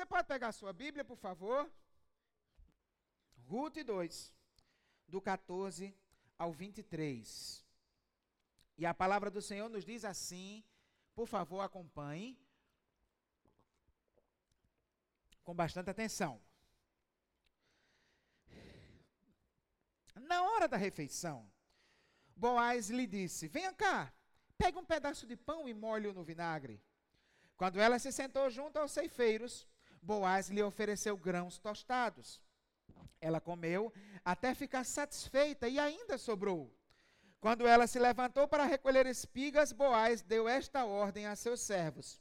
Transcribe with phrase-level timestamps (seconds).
[0.00, 1.70] Você pode pegar a sua Bíblia, por favor?
[3.46, 4.32] Ruth 2,
[5.06, 5.94] do 14
[6.38, 7.62] ao 23.
[8.78, 10.64] E a palavra do Senhor nos diz assim,
[11.14, 12.40] por favor, acompanhe
[15.44, 16.40] com bastante atenção.
[20.14, 21.46] Na hora da refeição,
[22.34, 24.10] Boaz lhe disse: Venha cá,
[24.56, 26.82] pegue um pedaço de pão e molhe-o no vinagre.
[27.54, 29.68] Quando ela se sentou junto aos ceifeiros,
[30.02, 32.40] Boaz lhe ofereceu grãos tostados.
[33.20, 33.92] Ela comeu
[34.24, 36.74] até ficar satisfeita e ainda sobrou.
[37.40, 42.20] Quando ela se levantou para recolher espigas, Boaz deu esta ordem a seus servos: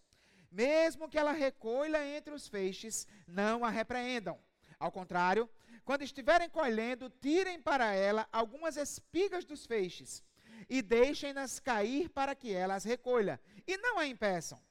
[0.51, 4.39] Mesmo que ela recolha entre os feixes, não a repreendam.
[4.79, 5.49] Ao contrário,
[5.83, 10.23] quando estiverem colhendo, tirem para ela algumas espigas dos feixes
[10.69, 14.61] e deixem-nas cair para que ela as recolha, e não a impeçam.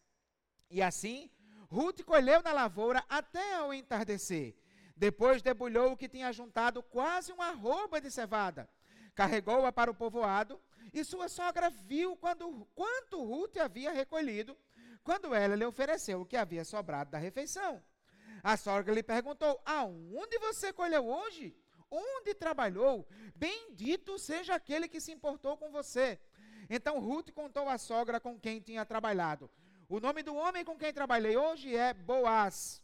[0.71, 1.31] E assim,
[1.71, 4.55] Ruth colheu na lavoura até ao entardecer.
[4.97, 8.69] Depois debulhou o que tinha juntado quase uma arroba de cevada.
[9.15, 10.61] Carregou-a para o povoado,
[10.93, 14.57] e sua sogra viu quando, quanto Ruth havia recolhido,
[15.05, 17.83] quando ela lhe ofereceu o que havia sobrado da refeição.
[18.43, 21.57] A sogra lhe perguntou: Aonde você colheu hoje?
[21.91, 23.07] Onde trabalhou?
[23.35, 26.19] Bendito seja aquele que se importou com você.
[26.69, 29.51] Então Ruth contou à sogra com quem tinha trabalhado.
[29.89, 32.83] O nome do homem com quem trabalhei hoje é Boaz.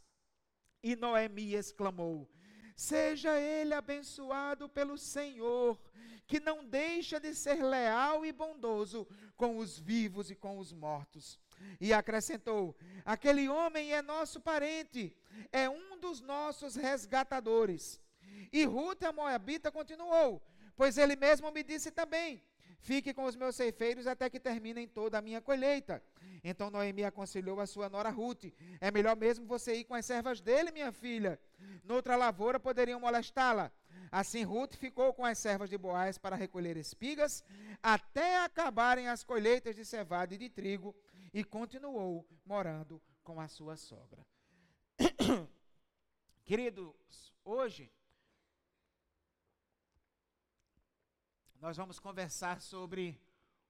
[0.81, 2.27] E Noemi exclamou:
[2.75, 5.79] Seja ele abençoado pelo Senhor,
[6.25, 11.39] que não deixa de ser leal e bondoso com os vivos e com os mortos.
[11.79, 15.15] E acrescentou: Aquele homem é nosso parente,
[15.51, 18.01] é um dos nossos resgatadores.
[18.51, 20.41] E Ruth, a Moabita, continuou:
[20.75, 22.41] Pois ele mesmo me disse também:
[22.79, 26.03] Fique com os meus ceifeiros até que terminem toda a minha colheita.
[26.47, 28.45] Então Noemi aconselhou a sua nora Ruth:
[28.79, 31.39] É melhor mesmo você ir com as servas dele, minha filha.
[31.83, 33.71] Noutra lavoura poderiam molestá-la.
[34.11, 37.43] Assim Ruth ficou com as servas de Boaz para recolher espigas,
[37.81, 40.95] até acabarem as colheitas de cevada e de trigo,
[41.33, 44.23] e continuou morando com a sua sogra.
[46.45, 47.91] Queridos, hoje
[51.59, 53.19] nós vamos conversar sobre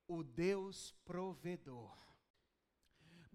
[0.05, 2.04] o Deus provedor.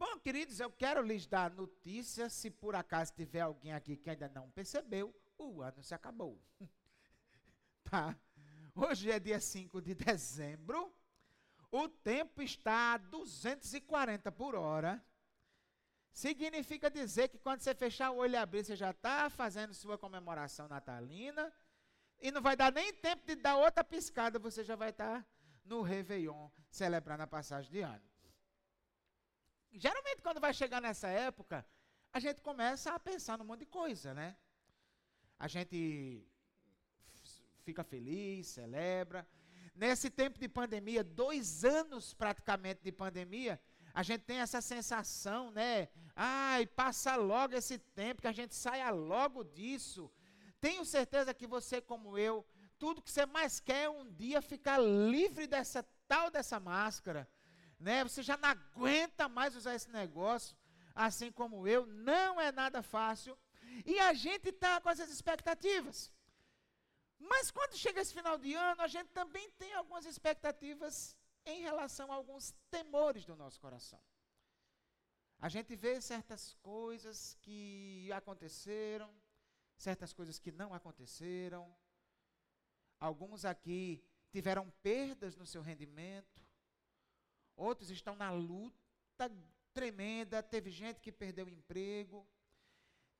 [0.00, 4.30] Bom, queridos, eu quero lhes dar notícia, se por acaso tiver alguém aqui que ainda
[4.30, 6.40] não percebeu, o ano se acabou.
[7.84, 8.16] tá?
[8.74, 10.90] Hoje é dia 5 de dezembro.
[11.70, 15.04] O tempo está a 240 por hora.
[16.10, 19.98] Significa dizer que quando você fechar o olho e abrir, você já está fazendo sua
[19.98, 21.52] comemoração natalina.
[22.18, 25.26] E não vai dar nem tempo de dar outra piscada, você já vai estar tá
[25.62, 28.09] no Réveillon, celebrando a passagem de ano.
[29.72, 31.66] Geralmente, quando vai chegar nessa época,
[32.12, 34.36] a gente começa a pensar num monte de coisa, né?
[35.38, 36.26] A gente
[37.62, 39.26] fica feliz, celebra.
[39.74, 43.60] Nesse tempo de pandemia, dois anos praticamente de pandemia,
[43.94, 45.88] a gente tem essa sensação, né?
[46.14, 50.10] Ai, passa logo esse tempo, que a gente saia logo disso.
[50.60, 52.44] Tenho certeza que você, como eu,
[52.78, 57.28] tudo que você mais quer é um dia ficar livre dessa tal dessa máscara,
[57.80, 58.04] né?
[58.04, 60.56] Você já não aguenta mais usar esse negócio,
[60.94, 63.36] assim como eu, não é nada fácil.
[63.86, 66.12] E a gente está com essas expectativas.
[67.18, 72.12] Mas quando chega esse final de ano, a gente também tem algumas expectativas em relação
[72.12, 74.00] a alguns temores do nosso coração.
[75.38, 79.10] A gente vê certas coisas que aconteceram,
[79.76, 81.74] certas coisas que não aconteceram.
[82.98, 86.42] Alguns aqui tiveram perdas no seu rendimento,
[87.60, 89.30] outros estão na luta
[89.72, 90.42] tremenda.
[90.42, 92.26] Teve gente que perdeu o emprego,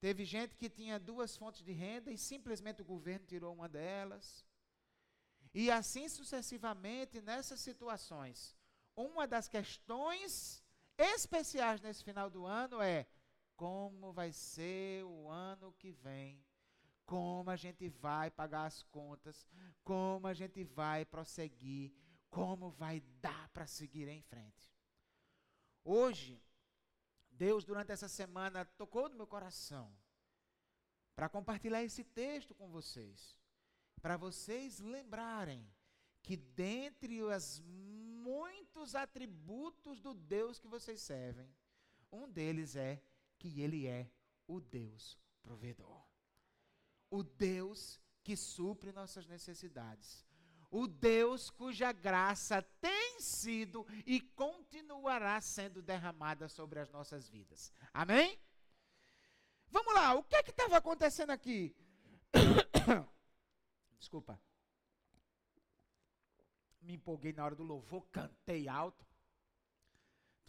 [0.00, 4.44] teve gente que tinha duas fontes de renda e simplesmente o governo tirou uma delas.
[5.52, 8.56] E assim sucessivamente nessas situações.
[8.96, 10.62] Uma das questões
[10.96, 13.06] especiais nesse final do ano é
[13.56, 16.42] como vai ser o ano que vem,
[17.04, 19.46] como a gente vai pagar as contas,
[19.84, 21.92] como a gente vai prosseguir,
[22.30, 24.72] como vai dar para seguir em frente.
[25.84, 26.42] Hoje,
[27.30, 29.92] Deus, durante essa semana, tocou no meu coração
[31.14, 33.40] para compartilhar esse texto com vocês
[34.00, 35.66] para vocês lembrarem
[36.22, 41.54] que dentre os muitos atributos do Deus que vocês servem,
[42.10, 43.02] um deles é
[43.38, 44.10] que ele é
[44.46, 46.02] o Deus provedor.
[47.10, 50.24] O Deus que supre nossas necessidades.
[50.70, 57.72] O Deus cuja graça tem sido e continuará sendo derramada sobre as nossas vidas.
[57.92, 58.38] Amém?
[59.68, 61.74] Vamos lá o que é que estava acontecendo aqui?
[63.98, 64.40] Desculpa.
[66.80, 69.04] Me empolguei na hora do louvor, cantei alto.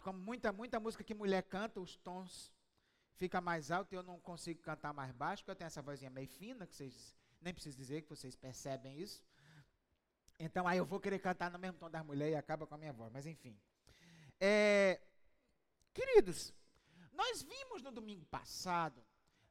[0.00, 2.52] Como muita, muita música que mulher canta, os tons
[3.16, 6.10] fica mais alto e eu não consigo cantar mais baixo, porque eu tenho essa vozinha
[6.10, 9.22] meio fina, que vocês nem preciso dizer que vocês percebem isso.
[10.44, 12.78] Então aí eu vou querer cantar no mesmo tom das mulheres e acaba com a
[12.78, 13.56] minha voz, mas enfim.
[14.40, 15.00] É,
[15.94, 16.52] queridos,
[17.12, 19.00] nós vimos no domingo passado,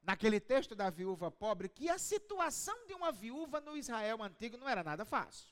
[0.02, 4.68] naquele texto da viúva pobre, que a situação de uma viúva no Israel antigo não
[4.68, 5.48] era nada fácil.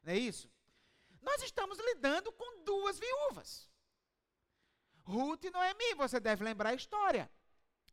[0.00, 0.48] Não é isso?
[1.20, 3.68] Nós estamos lidando com duas viúvas.
[5.02, 7.28] Ruth e Noemi, você deve lembrar a história.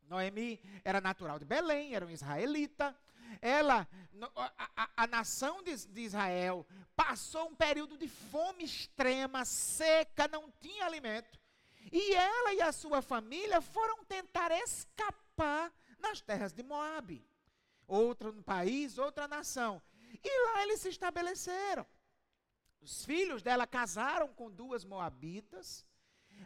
[0.03, 2.95] Noemi era natural de Belém, era uma israelita.
[3.41, 3.87] Ela,
[4.35, 10.51] a, a, a nação de, de Israel, passou um período de fome extrema, seca, não
[10.59, 11.39] tinha alimento.
[11.91, 17.25] E ela e a sua família foram tentar escapar nas terras de Moabe.
[17.87, 19.81] Outro país, outra nação.
[20.23, 21.85] E lá eles se estabeleceram.
[22.81, 25.85] Os filhos dela casaram com duas moabitas,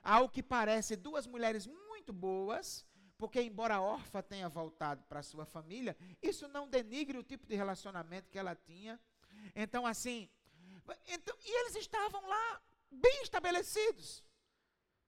[0.04, 2.86] ao que parece duas mulheres muito boas,
[3.18, 7.56] porque, embora a órfã tenha voltado para sua família, isso não denigre o tipo de
[7.56, 9.00] relacionamento que ela tinha.
[9.56, 10.30] Então, assim,
[11.08, 14.24] então, e eles estavam lá bem estabelecidos.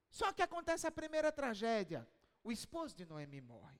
[0.09, 2.07] Só que acontece a primeira tragédia:
[2.43, 3.79] o esposo de Noemi morre.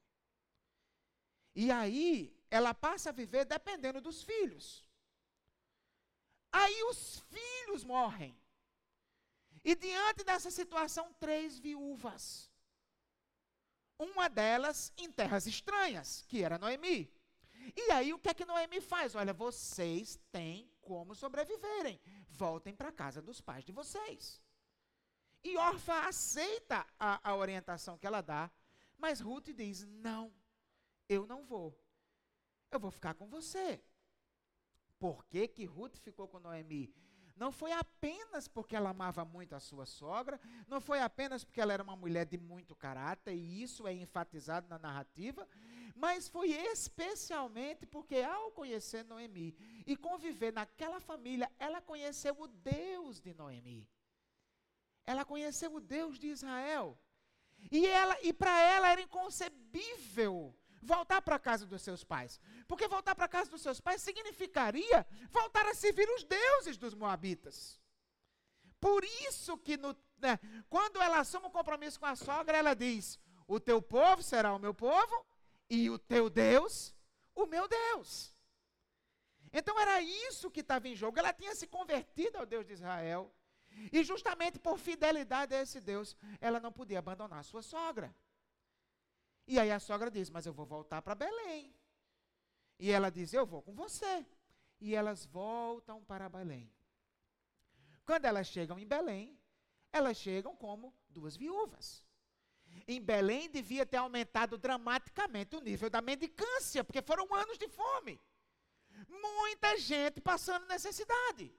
[1.56, 4.86] E aí, ela passa a viver dependendo dos filhos.
[6.52, 8.38] Aí os filhos morrem.
[9.64, 12.47] E diante dessa situação, três viúvas
[14.00, 17.12] uma delas em terras estranhas, que era Noemi.
[17.76, 19.16] E aí o que é que Noemi faz?
[19.16, 22.00] Olha, vocês têm como sobreviverem.
[22.30, 24.42] Voltem para a casa dos pais de vocês.
[25.44, 28.52] E Orfa aceita a, a orientação que ela dá,
[28.98, 30.34] mas Ruth diz: Não,
[31.08, 31.78] eu não vou.
[32.72, 33.82] Eu vou ficar com você.
[35.00, 36.94] Por que, que Ruth ficou com Noemi?
[37.38, 41.74] Não foi apenas porque ela amava muito a sua sogra, não foi apenas porque ela
[41.74, 45.48] era uma mulher de muito caráter, e isso é enfatizado na narrativa,
[45.96, 49.56] mas foi especialmente porque, ao conhecer Noemi
[49.86, 53.88] e conviver naquela família, ela conheceu o Deus de Noemi.
[55.06, 57.00] Ela conheceu o Deus de Israel.
[57.72, 57.86] E,
[58.22, 62.40] e para ela era inconcebível voltar para a casa dos seus pais.
[62.68, 66.94] Porque voltar para a casa dos seus pais significaria voltar a servir os deuses dos
[66.94, 67.80] moabitas.
[68.80, 70.40] Por isso que no, né,
[70.70, 74.60] quando ela assume um compromisso com a sogra, ela diz: O teu povo será o
[74.60, 75.26] meu povo
[75.70, 76.96] e o teu Deus,
[77.36, 78.36] o meu Deus.
[79.52, 81.18] Então era isso que estava em jogo.
[81.18, 83.34] Ela tinha se convertido ao Deus de Israel.
[83.92, 88.14] E justamente por fidelidade a esse Deus, ela não podia abandonar sua sogra.
[89.48, 91.74] E aí a sogra diz: Mas eu vou voltar para Belém.
[92.78, 94.26] E ela diz: Eu vou com você.
[94.80, 96.72] E elas voltam para Belém.
[98.06, 99.40] Quando elas chegam em Belém,
[99.92, 102.06] elas chegam como duas viúvas.
[102.88, 108.22] Em Belém devia ter aumentado dramaticamente o nível da mendicância, porque foram anos de fome.
[109.08, 111.54] Muita gente passando necessidade.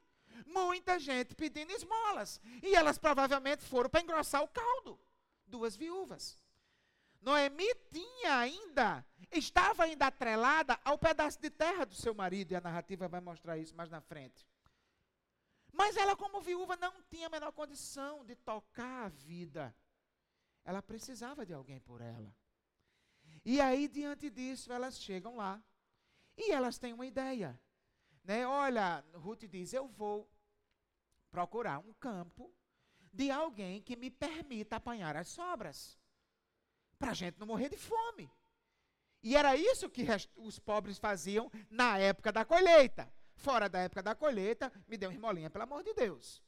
[0.46, 2.40] Muita gente pedindo esmolas.
[2.62, 5.00] E elas provavelmente foram para engrossar o caldo.
[5.46, 6.38] Duas viúvas.
[7.20, 12.60] Noemi tinha ainda, estava ainda atrelada ao pedaço de terra do seu marido, e a
[12.60, 14.46] narrativa vai mostrar isso mais na frente.
[15.72, 19.74] Mas ela, como viúva, não tinha a menor condição de tocar a vida.
[20.64, 22.34] Ela precisava de alguém por ela.
[23.44, 25.62] E aí, diante disso, elas chegam lá.
[26.36, 27.60] E elas têm uma ideia.
[28.24, 28.46] Né?
[28.46, 30.28] Olha, Ruth diz: Eu vou
[31.30, 32.52] procurar um campo
[33.12, 35.98] de alguém que me permita apanhar as sobras
[36.98, 38.30] para a gente não morrer de fome.
[39.22, 43.12] E era isso que os pobres faziam na época da colheita.
[43.34, 46.42] Fora da época da colheita, me dê uma esmolinha, pelo amor de Deus.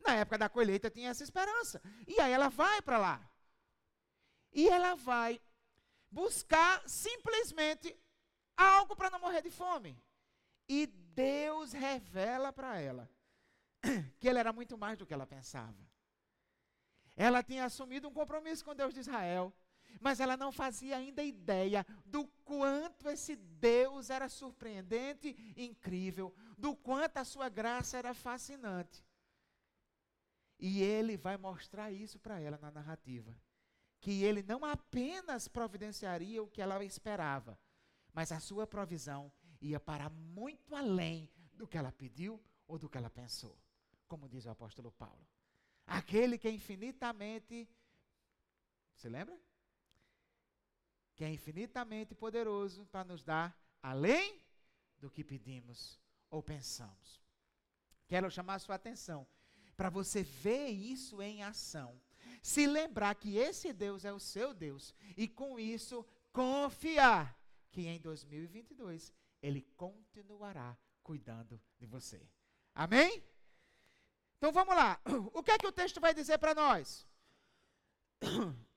[0.00, 1.80] Na época da colheita tinha essa esperança.
[2.06, 3.30] E aí ela vai para lá.
[4.52, 5.40] E ela vai
[6.10, 7.96] buscar simplesmente
[8.56, 10.02] algo para não morrer de fome.
[10.68, 13.10] E Deus revela para ela
[14.18, 15.78] que ele era muito mais do que ela pensava.
[17.16, 19.52] Ela tinha assumido um compromisso com Deus de Israel
[20.00, 27.18] mas ela não fazia ainda ideia do quanto esse Deus era surpreendente incrível, do quanto
[27.18, 29.04] a sua graça era fascinante.
[30.58, 33.34] E ele vai mostrar isso para ela na narrativa.
[33.98, 37.58] Que ele não apenas providenciaria o que ela esperava,
[38.12, 42.96] mas a sua provisão ia para muito além do que ela pediu ou do que
[42.96, 43.58] ela pensou.
[44.06, 45.26] Como diz o apóstolo Paulo.
[45.86, 47.68] Aquele que infinitamente.
[48.94, 49.38] Você lembra?
[51.20, 54.40] Que é infinitamente poderoso para nos dar além
[54.96, 56.00] do que pedimos
[56.30, 57.20] ou pensamos.
[58.08, 59.28] Quero chamar a sua atenção
[59.76, 62.00] para você ver isso em ação.
[62.42, 67.38] Se lembrar que esse Deus é o seu Deus e com isso confiar
[67.70, 69.12] que em 2022
[69.42, 72.26] ele continuará cuidando de você.
[72.74, 73.22] Amém?
[74.38, 74.98] Então vamos lá.
[75.34, 77.06] O que é que o texto vai dizer para nós?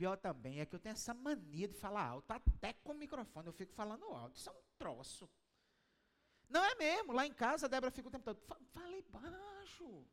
[0.00, 3.48] Pior também é que eu tenho essa mania de falar alto, até com o microfone
[3.48, 4.34] eu fico falando alto.
[4.34, 5.28] Isso é um troço.
[6.48, 7.12] Não é mesmo.
[7.12, 8.40] Lá em casa a Débora fica o tempo todo.
[8.72, 10.06] Falei baixo.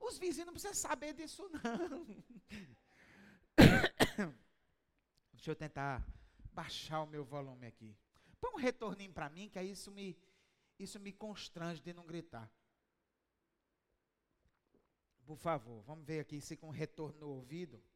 [0.00, 2.06] Os vizinhos não precisam saber disso, não.
[5.34, 6.02] Deixa eu tentar
[6.54, 7.94] baixar o meu volume aqui.
[8.40, 10.18] Põe um retorninho para mim, que aí isso me,
[10.78, 12.50] isso me constrange de não gritar.
[15.26, 17.91] Por favor, vamos ver aqui se com retorno no ouvido.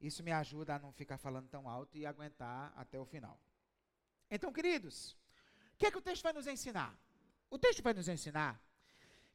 [0.00, 3.38] Isso me ajuda a não ficar falando tão alto e aguentar até o final.
[4.30, 5.16] Então, queridos,
[5.74, 6.96] o que é que o texto vai nos ensinar?
[7.50, 8.60] O texto vai nos ensinar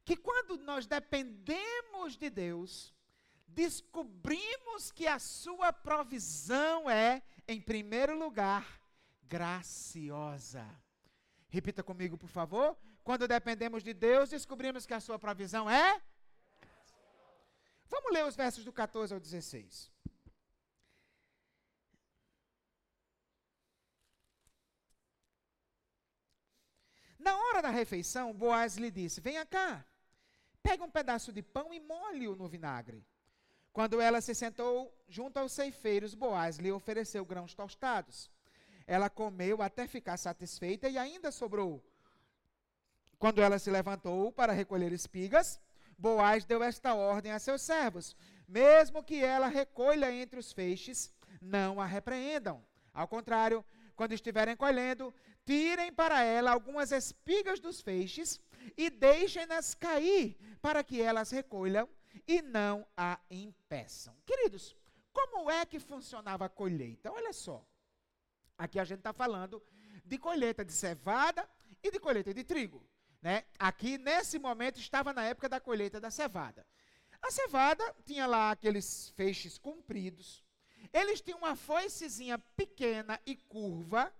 [0.04, 2.94] que quando nós dependemos de Deus,
[3.46, 8.80] descobrimos que a sua provisão é, em primeiro lugar,
[9.22, 10.66] graciosa.
[11.48, 12.76] Repita comigo, por favor.
[13.02, 16.00] Quando dependemos de Deus, descobrimos que a sua provisão é.
[17.86, 19.93] Vamos ler os versos do 14 ao 16.
[27.24, 29.82] Na hora da refeição, Boaz lhe disse: Venha cá,
[30.62, 33.02] pega um pedaço de pão e molhe-o no vinagre.
[33.72, 38.30] Quando ela se sentou junto aos ceifeiros, Boaz lhe ofereceu grãos tostados.
[38.86, 41.82] Ela comeu até ficar satisfeita e ainda sobrou.
[43.18, 45.58] Quando ela se levantou para recolher espigas,
[45.96, 48.14] Boaz deu esta ordem a seus servos:
[48.46, 52.62] mesmo que ela recolha entre os feixes, não a repreendam.
[52.92, 53.64] Ao contrário,
[53.94, 58.40] quando estiverem colhendo, tirem para ela algumas espigas dos feixes
[58.76, 61.88] e deixem-nas cair, para que elas recolham
[62.26, 64.16] e não a impeçam.
[64.24, 64.74] Queridos,
[65.12, 67.12] como é que funcionava a colheita?
[67.12, 67.64] Olha só.
[68.56, 69.62] Aqui a gente está falando
[70.04, 71.48] de colheita de cevada
[71.82, 72.86] e de colheita de trigo.
[73.20, 73.44] Né?
[73.58, 76.66] Aqui, nesse momento, estava na época da colheita da cevada.
[77.22, 80.43] A cevada tinha lá aqueles feixes compridos.
[80.94, 84.14] Eles tinham uma foicezinha pequena e curva.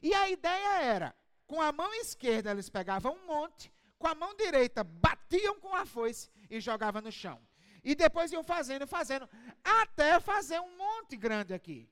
[0.00, 1.14] E a ideia era,
[1.48, 5.84] com a mão esquerda eles pegavam um monte, com a mão direita batiam com a
[5.84, 7.40] foice e jogavam no chão.
[7.82, 9.28] E depois iam fazendo, fazendo,
[9.64, 11.90] até fazer um monte grande aqui.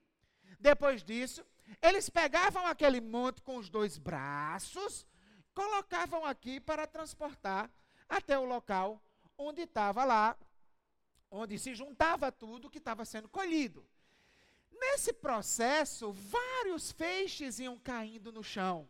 [0.61, 1.45] Depois disso,
[1.83, 5.05] eles pegavam aquele monte com os dois braços,
[5.53, 7.69] colocavam aqui para transportar
[8.09, 9.03] até o local
[9.37, 10.37] onde estava lá,
[11.31, 13.87] onde se juntava tudo que estava sendo colhido.
[14.71, 18.89] Nesse processo, vários feixes iam caindo no chão.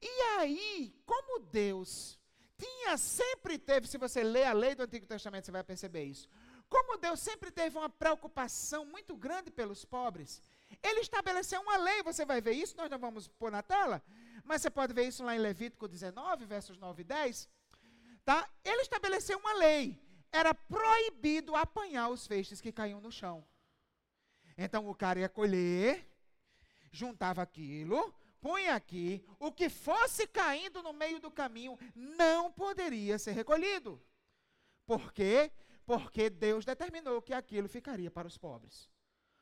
[0.00, 2.18] E aí, como Deus
[2.56, 6.28] tinha sempre teve, se você ler a lei do Antigo Testamento, você vai perceber isso.
[6.68, 10.42] Como Deus sempre teve uma preocupação muito grande pelos pobres,
[10.82, 14.02] ele estabeleceu uma lei, você vai ver isso, nós não vamos pôr na tela,
[14.44, 17.48] mas você pode ver isso lá em Levítico 19, versos 9 e 10.
[18.24, 18.48] Tá?
[18.62, 19.98] Ele estabeleceu uma lei.
[20.32, 23.46] Era proibido apanhar os feixes que caíam no chão.
[24.56, 26.06] Então o cara ia colher,
[26.90, 33.32] juntava aquilo, punha aqui, o que fosse caindo no meio do caminho não poderia ser
[33.32, 34.02] recolhido.
[34.86, 35.50] Por quê?
[35.88, 38.90] porque Deus determinou que aquilo ficaria para os pobres.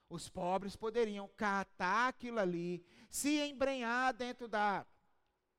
[0.08, 4.86] Os pobres poderiam catar aquilo ali, se embrenhar dentro da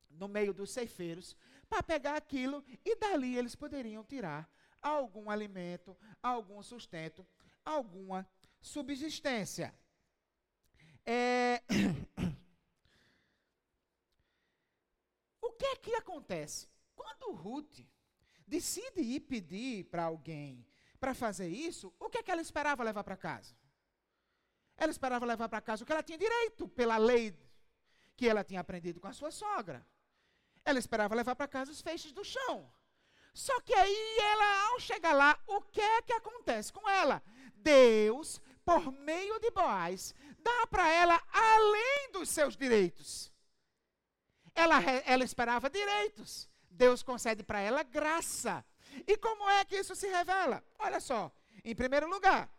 [0.09, 1.35] no meio dos ceifeiros,
[1.67, 4.49] para pegar aquilo e dali eles poderiam tirar
[4.87, 7.25] algum alimento, algum sustento,
[7.63, 8.27] alguma
[8.61, 9.73] subsistência.
[11.05, 11.61] É...
[15.41, 16.69] o que é que acontece?
[16.95, 17.79] Quando Ruth
[18.45, 20.65] decide ir pedir para alguém
[20.99, 23.55] para fazer isso, o que, é que ela esperava levar para casa?
[24.75, 27.37] Ela esperava levar para casa o que ela tinha direito pela lei
[28.15, 29.85] que ela tinha aprendido com a sua sogra.
[30.65, 32.71] Ela esperava levar para casa os feixes do chão.
[33.37, 37.21] Só que aí ela, ao chegar lá, o que é que acontece com ela?
[37.57, 43.31] Deus, por meio de Boaz, dá para ela além dos seus direitos.
[44.55, 46.49] Ela, ela esperava direitos.
[46.71, 48.65] Deus concede para ela graça.
[49.05, 50.63] E como é que isso se revela?
[50.79, 51.31] Olha só,
[51.63, 52.49] em primeiro lugar,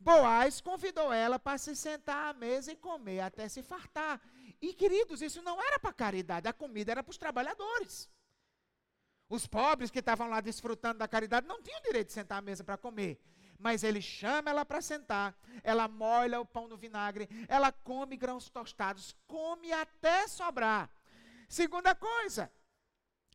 [0.00, 4.18] Boaz convidou ela para se sentar à mesa e comer até se fartar.
[4.62, 8.08] E queridos, isso não era para caridade, a comida era para os trabalhadores.
[9.32, 12.62] Os pobres que estavam lá desfrutando da caridade não tinham direito de sentar à mesa
[12.62, 13.18] para comer.
[13.58, 18.50] Mas ele chama ela para sentar, ela molha o pão no vinagre, ela come grãos
[18.50, 20.90] tostados, come até sobrar.
[21.48, 22.52] Segunda coisa,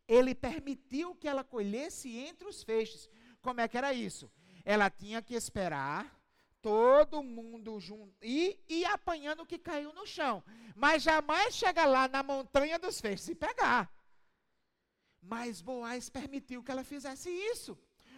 [0.08, 3.10] ele permitiu que ela colhesse entre os feixes.
[3.42, 4.32] Como é que era isso?
[4.64, 6.16] Ela tinha que esperar
[6.62, 10.44] todo mundo junto e ir apanhando o que caiu no chão.
[10.76, 13.97] Mas jamais chegar lá na montanha dos feixes e pegar.
[15.28, 17.78] Mas Boaz permitiu que ela fizesse isso,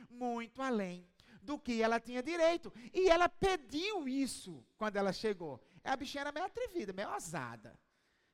[0.09, 1.07] muito além
[1.41, 2.71] do que ela tinha direito.
[2.93, 5.59] E ela pediu isso quando ela chegou.
[5.83, 7.77] A bichinha era meio atrevida, meio ousada.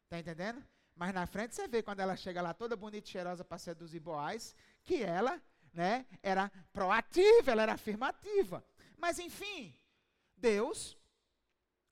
[0.03, 0.61] Está entendendo?
[0.93, 4.01] Mas na frente você vê quando ela chega lá toda bonita e cheirosa para seduzir
[4.01, 4.53] Boaz,
[4.83, 5.41] que ela
[5.73, 8.65] né, era proativa, ela era afirmativa.
[8.97, 9.73] Mas enfim,
[10.35, 10.97] Deus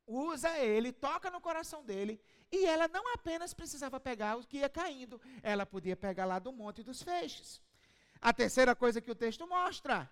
[0.05, 2.21] usa ele, toca no coração dele,
[2.53, 6.53] e ela não apenas precisava pegar o que ia caindo, ela podia pegar lá do
[6.53, 7.59] monte dos feixes.
[8.21, 10.07] A terceira coisa que o texto mostra,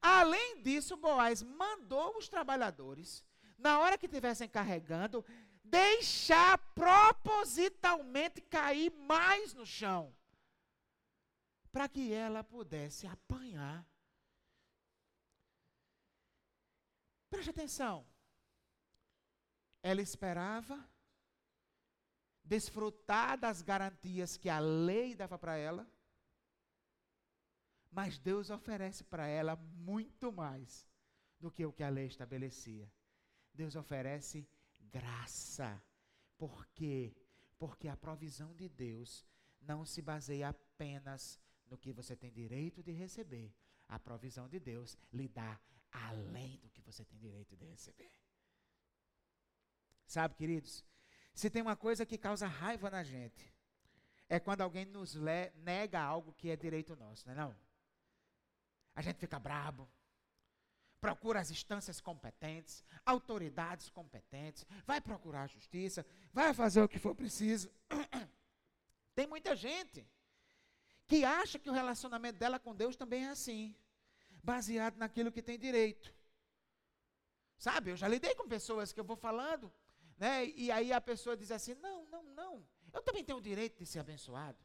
[0.00, 3.24] além disso, Boaz mandou os trabalhadores,
[3.58, 5.24] na hora que estivessem carregando,
[5.64, 10.14] deixar propositalmente cair mais no chão,
[11.72, 13.84] para que ela pudesse apanhar.
[17.28, 18.06] Preste atenção.
[19.82, 20.88] Ela esperava
[22.50, 25.88] desfrutar das garantias que a lei dava para ela,
[27.92, 30.84] mas Deus oferece para ela muito mais
[31.38, 32.92] do que o que a lei estabelecia.
[33.54, 34.48] Deus oferece
[34.80, 35.80] graça.
[36.36, 37.14] Por quê?
[37.56, 39.24] Porque a provisão de Deus
[39.60, 43.54] não se baseia apenas no que você tem direito de receber.
[43.86, 45.60] A provisão de Deus lhe dá
[45.92, 48.10] além do que você tem direito de receber.
[50.04, 50.84] Sabe, queridos,
[51.40, 53.52] se tem uma coisa que causa raiva na gente,
[54.28, 55.14] é quando alguém nos
[55.54, 57.56] nega algo que é direito nosso, não é não?
[58.94, 59.88] A gente fica brabo,
[61.00, 67.14] procura as instâncias competentes, autoridades competentes, vai procurar a justiça, vai fazer o que for
[67.14, 67.72] preciso.
[69.14, 70.06] Tem muita gente
[71.06, 73.74] que acha que o relacionamento dela com Deus também é assim,
[74.44, 76.14] baseado naquilo que tem direito.
[77.58, 79.72] Sabe, eu já lidei com pessoas que eu vou falando,
[80.20, 83.78] né, e aí a pessoa diz assim: não, não, não, eu também tenho o direito
[83.78, 84.58] de ser abençoado.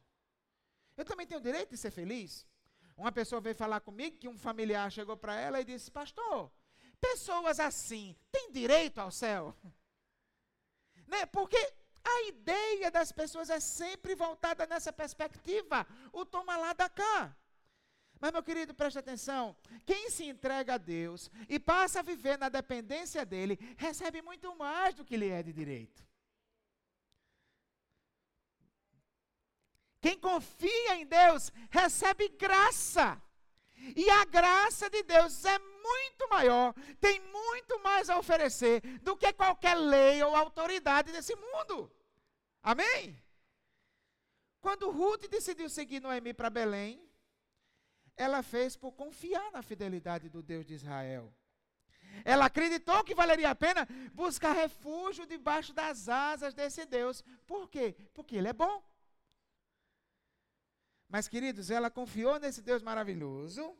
[0.96, 2.46] Eu também tenho o direito de ser feliz.
[2.96, 6.52] Uma pessoa veio falar comigo que um familiar chegou para ela e disse: Pastor,
[7.00, 9.54] pessoas assim têm direito ao céu?
[11.08, 11.24] Né?
[11.24, 11.56] Porque
[12.02, 17.36] a ideia das pessoas é sempre voltada nessa perspectiva, o toma lá da cá.
[18.20, 22.48] Mas, meu querido, preste atenção: quem se entrega a Deus e passa a viver na
[22.48, 26.04] dependência dele, recebe muito mais do que lhe é de direito.
[30.00, 33.20] Quem confia em Deus recebe graça.
[33.94, 39.32] E a graça de Deus é muito maior, tem muito mais a oferecer do que
[39.32, 41.90] qualquer lei ou autoridade desse mundo.
[42.62, 43.22] Amém?
[44.60, 47.05] Quando Ruth decidiu seguir Noemi para Belém,
[48.16, 51.32] ela fez por confiar na fidelidade do Deus de Israel.
[52.24, 57.22] Ela acreditou que valeria a pena buscar refúgio debaixo das asas desse Deus.
[57.46, 57.94] Por quê?
[58.14, 58.82] Porque ele é bom.
[61.08, 63.76] Mas, queridos, ela confiou nesse Deus maravilhoso.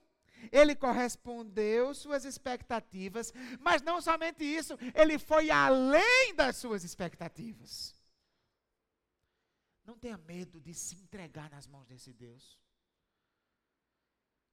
[0.53, 7.95] Ele correspondeu suas expectativas, mas não somente isso, ele foi além das suas expectativas.
[9.83, 12.61] Não tenha medo de se entregar nas mãos desse Deus.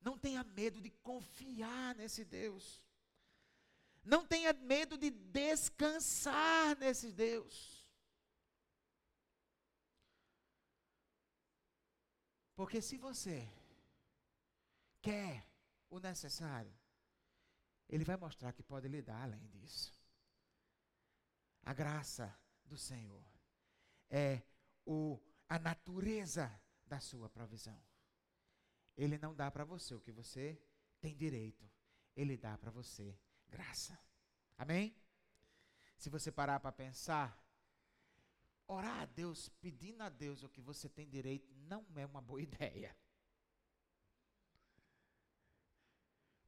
[0.03, 2.83] Não tenha medo de confiar nesse Deus.
[4.03, 7.87] Não tenha medo de descansar nesse Deus.
[12.53, 13.49] Porque se você
[15.01, 15.47] quer
[15.89, 16.73] o necessário,
[17.87, 19.93] Ele vai mostrar que pode lhe dar além disso.
[21.63, 23.23] A graça do Senhor
[24.09, 24.43] é
[24.85, 27.81] o, a natureza da sua provisão.
[28.97, 30.61] Ele não dá para você o que você
[30.99, 31.69] tem direito,
[32.15, 33.17] Ele dá para você
[33.49, 33.99] graça.
[34.57, 34.95] Amém?
[35.97, 37.43] Se você parar para pensar,
[38.67, 42.41] Orar a Deus, pedindo a Deus o que você tem direito, não é uma boa
[42.41, 42.95] ideia.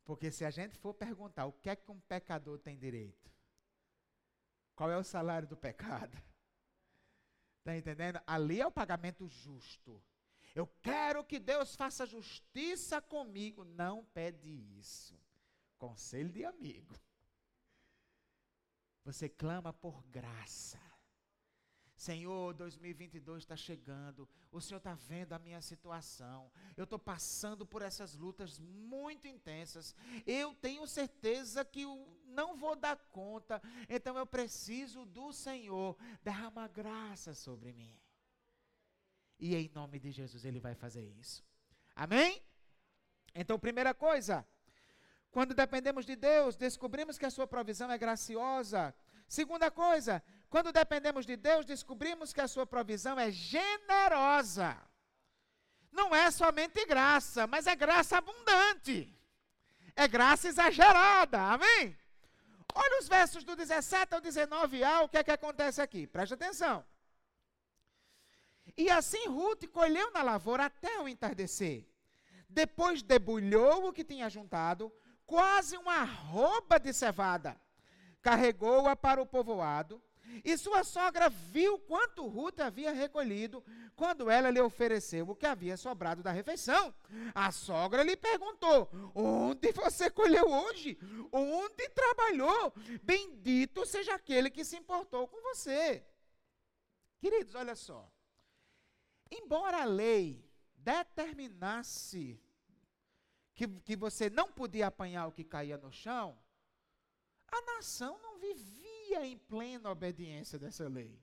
[0.03, 3.31] Porque se a gente for perguntar o que é que um pecador tem direito,
[4.75, 6.15] qual é o salário do pecado?
[7.59, 8.21] Está entendendo?
[8.27, 10.01] Ali é o pagamento justo.
[10.55, 13.65] Eu quero que Deus faça justiça comigo.
[13.65, 15.19] Não pede isso.
[15.77, 16.95] Conselho de amigo.
[19.03, 20.79] Você clama por graça.
[21.97, 27.81] Senhor, 2022 está chegando, o Senhor está vendo a minha situação, eu estou passando por
[27.81, 29.95] essas lutas muito intensas,
[30.27, 36.67] eu tenho certeza que eu não vou dar conta, então eu preciso do Senhor, derrama
[36.67, 37.97] graça sobre mim.
[39.39, 41.43] E em nome de Jesus Ele vai fazer isso.
[41.95, 42.41] Amém?
[43.33, 44.45] Então, primeira coisa,
[45.31, 48.95] quando dependemos de Deus, descobrimos que a Sua provisão é graciosa.
[49.27, 54.77] Segunda coisa, quando dependemos de Deus, descobrimos que a sua provisão é generosa.
[55.91, 59.13] Não é somente graça, mas é graça abundante.
[59.95, 61.41] É graça exagerada.
[61.41, 61.97] Amém?
[62.73, 66.05] Olha os versos do 17 ao 19a, o que é que acontece aqui?
[66.05, 66.85] Preste atenção.
[68.77, 71.87] E assim Ruth colheu na lavoura até o entardecer.
[72.49, 74.91] Depois debulhou o que tinha juntado,
[75.25, 77.59] quase uma arroba de cevada.
[78.21, 80.01] Carregou-a para o povoado
[80.43, 83.63] e sua sogra viu quanto Ruth havia recolhido
[83.95, 86.93] quando ela lhe ofereceu o que havia sobrado da refeição.
[87.33, 90.97] A sogra lhe perguntou: Onde você colheu hoje?
[91.31, 92.73] Onde trabalhou?
[93.03, 96.03] Bendito seja aquele que se importou com você.
[97.19, 98.11] Queridos, olha só.
[99.31, 100.43] Embora a lei
[100.75, 102.39] determinasse
[103.55, 106.37] que, que você não podia apanhar o que caía no chão,
[107.47, 111.19] a nação não vivia em plena obediência dessa lei.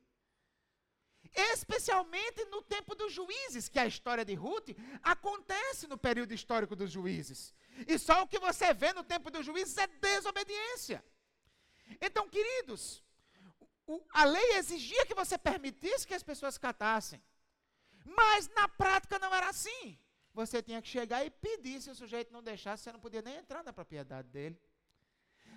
[1.35, 4.71] Especialmente no tempo dos juízes, que a história de Ruth
[5.03, 7.55] acontece no período histórico dos juízes.
[7.87, 11.05] E só o que você vê no tempo dos juízes é desobediência.
[12.01, 13.03] Então, queridos,
[14.11, 17.23] a lei exigia que você permitisse que as pessoas catassem.
[18.05, 19.99] Mas na prática não era assim.
[20.35, 23.37] Você tinha que chegar e pedir, se o sujeito não deixasse, você não podia nem
[23.37, 24.59] entrar na propriedade dele.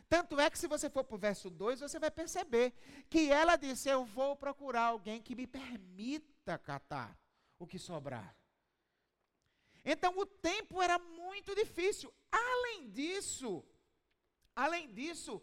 [0.07, 2.73] Tanto é que, se você for para o verso 2, você vai perceber
[3.09, 7.17] que ela disse: Eu vou procurar alguém que me permita catar
[7.57, 8.35] o que sobrar.
[9.83, 12.13] Então, o tempo era muito difícil.
[12.31, 13.63] Além disso,
[14.55, 15.41] além disso,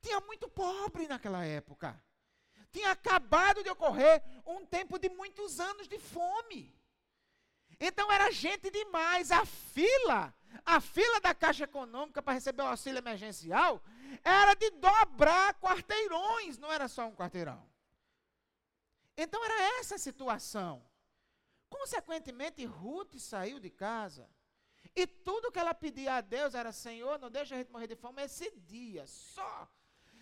[0.00, 2.00] tinha muito pobre naquela época.
[2.74, 6.76] Tinha acabado de ocorrer um tempo de muitos anos de fome.
[7.78, 9.30] Então era gente demais.
[9.30, 10.34] A fila,
[10.66, 13.80] a fila da Caixa Econômica para receber o auxílio emergencial
[14.24, 17.64] era de dobrar quarteirões, não era só um quarteirão.
[19.16, 20.84] Então era essa a situação.
[21.68, 24.28] Consequentemente, Ruth saiu de casa.
[24.96, 27.94] E tudo que ela pedia a Deus era: Senhor, não deixa a gente morrer de
[27.94, 29.68] fome esse dia, só.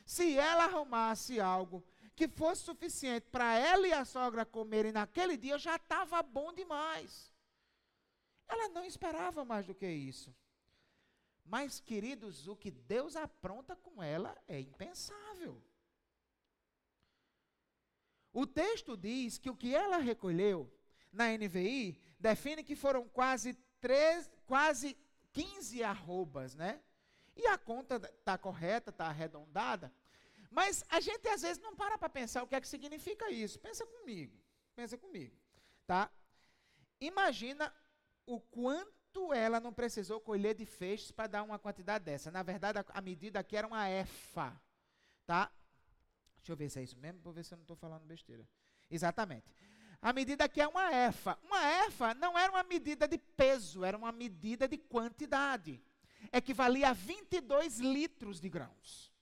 [0.05, 1.83] Se ela arrumasse algo
[2.23, 7.33] que fosse suficiente para ela e a sogra comerem naquele dia, já estava bom demais.
[8.47, 10.33] Ela não esperava mais do que isso.
[11.45, 15.61] Mas, queridos, o que Deus apronta com ela é impensável.
[18.33, 20.73] O texto diz que o que ela recolheu
[21.11, 24.97] na NVI define que foram quase, três, quase
[25.33, 26.81] 15 arrobas, né?
[27.35, 29.93] E a conta está correta, está arredondada.
[30.53, 33.59] Mas a gente às vezes não para para pensar o que é que significa isso.
[33.59, 34.39] Pensa comigo.
[34.75, 35.35] Pensa comigo.
[35.87, 36.11] Tá?
[37.01, 37.75] Imagina
[38.27, 42.31] o quanto ela não precisou colher de feixes para dar uma quantidade dessa.
[42.31, 44.61] Na verdade, a, a, medida aqui era uma efa,
[45.27, 45.51] tá?
[46.37, 48.47] Deixa eu ver se é isso mesmo, para ver se eu não estou falando besteira.
[48.91, 49.51] Exatamente.
[50.01, 51.39] A medida aqui é uma efa.
[51.43, 55.83] Uma efa não era uma medida de peso, era uma medida de quantidade.
[56.33, 59.13] Equivalia a 22 litros de grãos.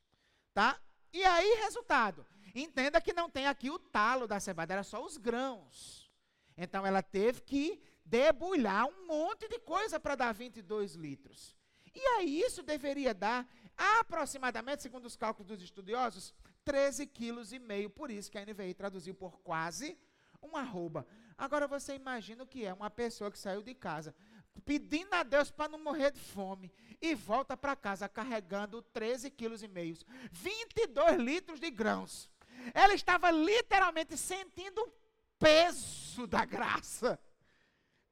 [0.53, 0.81] Tá?
[1.13, 2.27] E aí, resultado.
[2.55, 6.11] Entenda que não tem aqui o talo da cevada, era só os grãos.
[6.57, 11.57] Então ela teve que debulhar um monte de coisa para dar 22 litros.
[11.95, 17.89] E aí isso deveria dar aproximadamente, segundo os cálculos dos estudiosos, 13 quilos e meio.
[17.89, 19.97] Por isso que a NVI traduziu por quase
[20.43, 21.07] uma arroba.
[21.37, 24.15] Agora você imagina o que é uma pessoa que saiu de casa
[24.61, 29.63] pedindo a Deus para não morrer de fome e volta para casa carregando 13 quilos
[29.63, 29.97] e meio,
[30.31, 32.31] 22 litros de grãos.
[32.75, 34.93] Ela estava literalmente sentindo o
[35.39, 37.19] peso da graça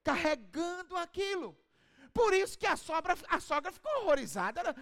[0.02, 1.56] carregando aquilo.
[2.14, 4.60] Por isso que a sogra, a sogra ficou horrorizada.
[4.60, 4.74] Ela,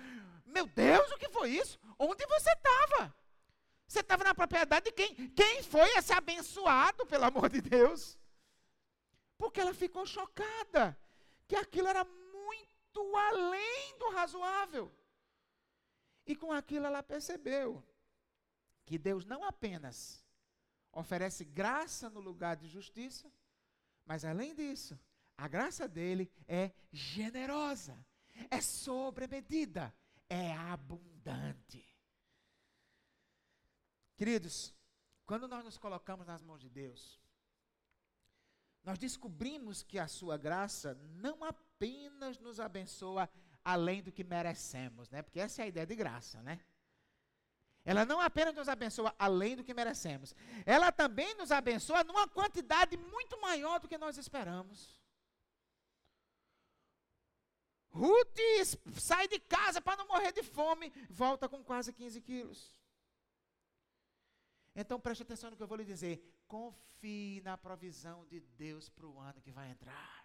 [0.47, 1.79] Meu Deus, o que foi isso?
[1.99, 3.15] Onde você estava?
[3.87, 5.29] Você estava na propriedade de quem?
[5.31, 8.19] Quem foi esse abençoado, pelo amor de Deus?
[9.37, 10.97] Porque ela ficou chocada
[11.47, 14.93] que aquilo era muito além do razoável.
[16.27, 17.83] E com aquilo ela percebeu
[18.85, 20.25] que Deus não apenas
[20.93, 23.31] oferece graça no lugar de justiça,
[24.05, 24.99] mas além disso,
[25.37, 28.05] a graça dele é generosa,
[28.51, 29.95] é sobremedida,
[30.29, 31.85] é abundante.
[34.17, 34.75] Queridos,
[35.27, 37.21] Quando nós nos colocamos nas mãos de Deus,
[38.87, 43.29] nós descobrimos que a sua graça não apenas nos abençoa
[43.65, 45.23] além do que merecemos, né?
[45.23, 46.61] Porque essa é a ideia de graça, né?
[47.85, 52.97] Ela não apenas nos abençoa além do que merecemos, ela também nos abençoa numa quantidade
[52.97, 55.03] muito maior do que nós esperamos.
[57.91, 58.39] Ruth
[59.01, 62.81] sai de casa para não morrer de fome, volta com quase 15 quilos.
[64.77, 66.23] Então preste atenção no que eu vou lhe dizer.
[66.47, 70.25] Confie na provisão de Deus para o ano que vai entrar.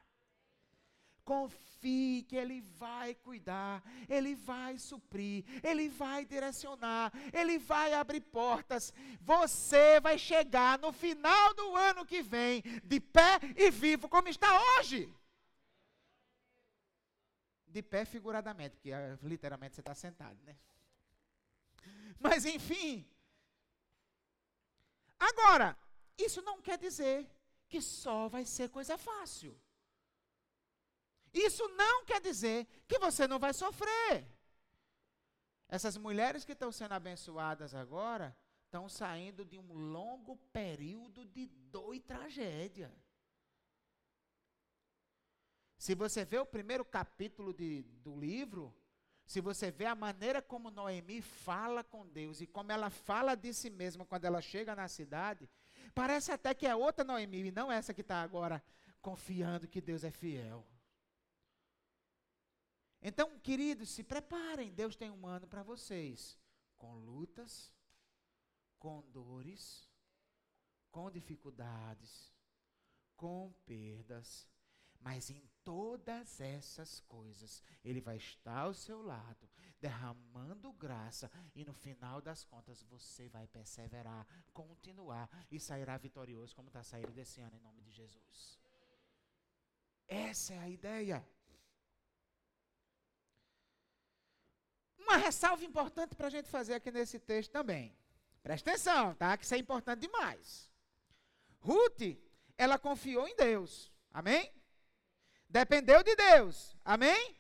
[1.24, 8.94] Confie que Ele vai cuidar, Ele vai suprir, Ele vai direcionar, Ele vai abrir portas.
[9.22, 14.48] Você vai chegar no final do ano que vem de pé e vivo como está
[14.78, 15.14] hoje
[17.72, 20.56] de pé figuradamente, porque ah, literalmente você está sentado, né?
[22.20, 23.08] Mas enfim.
[25.18, 25.78] Agora,
[26.26, 27.30] isso não quer dizer
[27.68, 29.60] que só vai ser coisa fácil.
[31.34, 34.28] Isso não quer dizer que você não vai sofrer.
[35.70, 41.96] Essas mulheres que estão sendo abençoadas agora estão saindo de um longo período de dor
[41.96, 42.94] e tragédia.
[45.78, 48.76] Se você vê o primeiro capítulo de, do livro,
[49.26, 53.54] se você vê a maneira como Noemi fala com Deus e como ela fala de
[53.54, 55.50] si mesma quando ela chega na cidade,
[55.94, 58.64] parece até que é outra Noemi e não essa que está agora
[59.02, 60.66] confiando que Deus é fiel.
[63.02, 66.40] Então, queridos, se preparem, Deus tem um ano para vocês,
[66.78, 67.74] com lutas,
[68.78, 69.90] com dores,
[70.92, 72.32] com dificuldades,
[73.16, 74.48] com perdas,
[75.00, 81.74] mas em todas essas coisas, Ele vai estar ao seu lado, derramando graça, e no
[81.74, 87.56] final das contas você vai perseverar, continuar e sairá vitorioso, como está saindo desse ano,
[87.56, 88.60] em nome de Jesus.
[90.08, 91.26] Essa é a ideia.
[94.98, 97.96] Uma ressalva importante para a gente fazer aqui nesse texto também.
[98.42, 99.38] Presta atenção, tá?
[99.38, 100.72] Que isso é importante demais.
[101.60, 102.18] Ruth,
[102.58, 103.92] ela confiou em Deus.
[104.12, 104.52] Amém?
[105.52, 106.78] Dependeu de Deus.
[106.84, 107.36] Amém?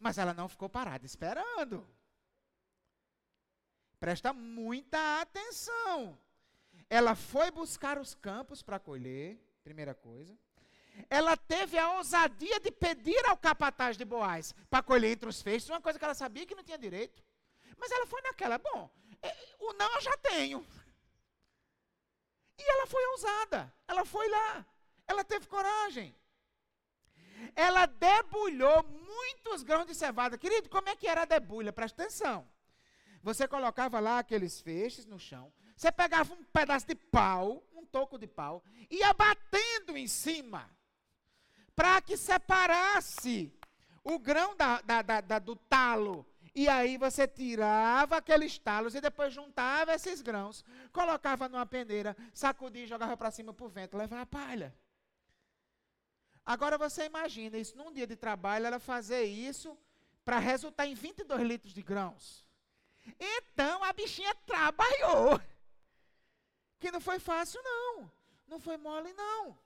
[0.00, 1.88] Mas ela não ficou parada esperando.
[4.00, 6.18] Presta muita atenção.
[6.90, 10.36] Ela foi buscar os campos para colher, primeira coisa.
[11.08, 15.68] Ela teve a ousadia de pedir ao capataz de Boaz para colher entre os feixes,
[15.68, 17.22] uma coisa que ela sabia que não tinha direito.
[17.78, 18.90] Mas ela foi naquela, bom,
[19.22, 20.66] é, o não eu já tenho.
[22.58, 24.66] E ela foi ousada, ela foi lá,
[25.06, 26.14] ela teve coragem
[27.56, 30.36] ela debulhou muitos grãos de cevada.
[30.36, 31.72] Querido, como é que era a debulha?
[31.72, 32.46] Presta atenção.
[33.22, 38.16] Você colocava lá aqueles feixes no chão, você pegava um pedaço de pau, um toco
[38.16, 40.70] de pau, e ia batendo em cima,
[41.74, 43.52] para que separasse
[44.04, 46.24] o grão da, da, da, do talo.
[46.54, 52.84] E aí você tirava aqueles talos e depois juntava esses grãos, colocava numa peneira, sacudia
[52.84, 54.74] e jogava para cima para o vento, levava a palha.
[56.46, 59.76] Agora você imagina isso num dia de trabalho, ela fazer isso
[60.24, 62.46] para resultar em 22 litros de grãos.
[63.18, 65.40] Então a bichinha trabalhou.
[66.78, 68.10] Que não foi fácil, não.
[68.46, 69.58] Não foi mole, não.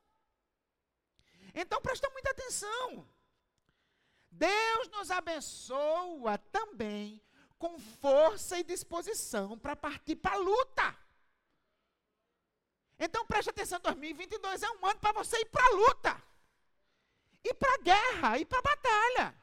[1.55, 3.07] Então presta muita atenção.
[4.31, 7.21] Deus nos abençoa também
[7.59, 10.97] com força e disposição para partir para a luta.
[12.99, 16.30] Então preste atenção, 2022 é um ano para você ir para a luta
[17.45, 19.35] ir para a guerra, ir para a batalha.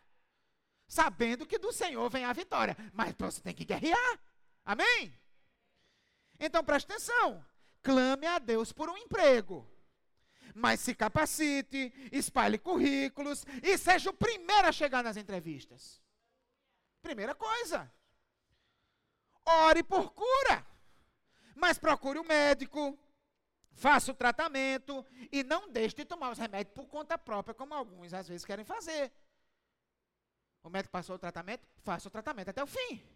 [0.88, 2.77] Sabendo que do Senhor vem a vitória.
[2.93, 4.19] Mas você tem que guerrear.
[4.63, 5.13] Amém?
[6.39, 7.45] Então preste atenção.
[7.81, 9.69] Clame a Deus por um emprego.
[10.55, 16.01] Mas se capacite, espalhe currículos e seja o primeiro a chegar nas entrevistas.
[17.01, 17.91] Primeira coisa.
[19.45, 20.65] Ore por cura.
[21.55, 22.97] Mas procure o um médico,
[23.77, 28.11] Faça o tratamento e não deixe de tomar os remédios por conta própria, como alguns
[28.11, 29.11] às vezes querem fazer.
[30.63, 33.07] O médico passou o tratamento, faça o tratamento até o fim.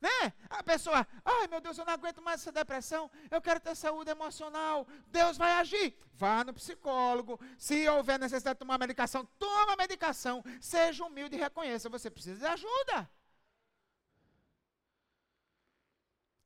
[0.00, 0.32] Né?
[0.48, 4.08] A pessoa, ai meu Deus, eu não aguento mais essa depressão, eu quero ter saúde
[4.08, 5.98] emocional, Deus vai agir.
[6.12, 11.40] Vá no psicólogo, se houver necessidade de tomar medicação, toma a medicação, seja humilde e
[11.40, 13.10] reconheça, você precisa de ajuda.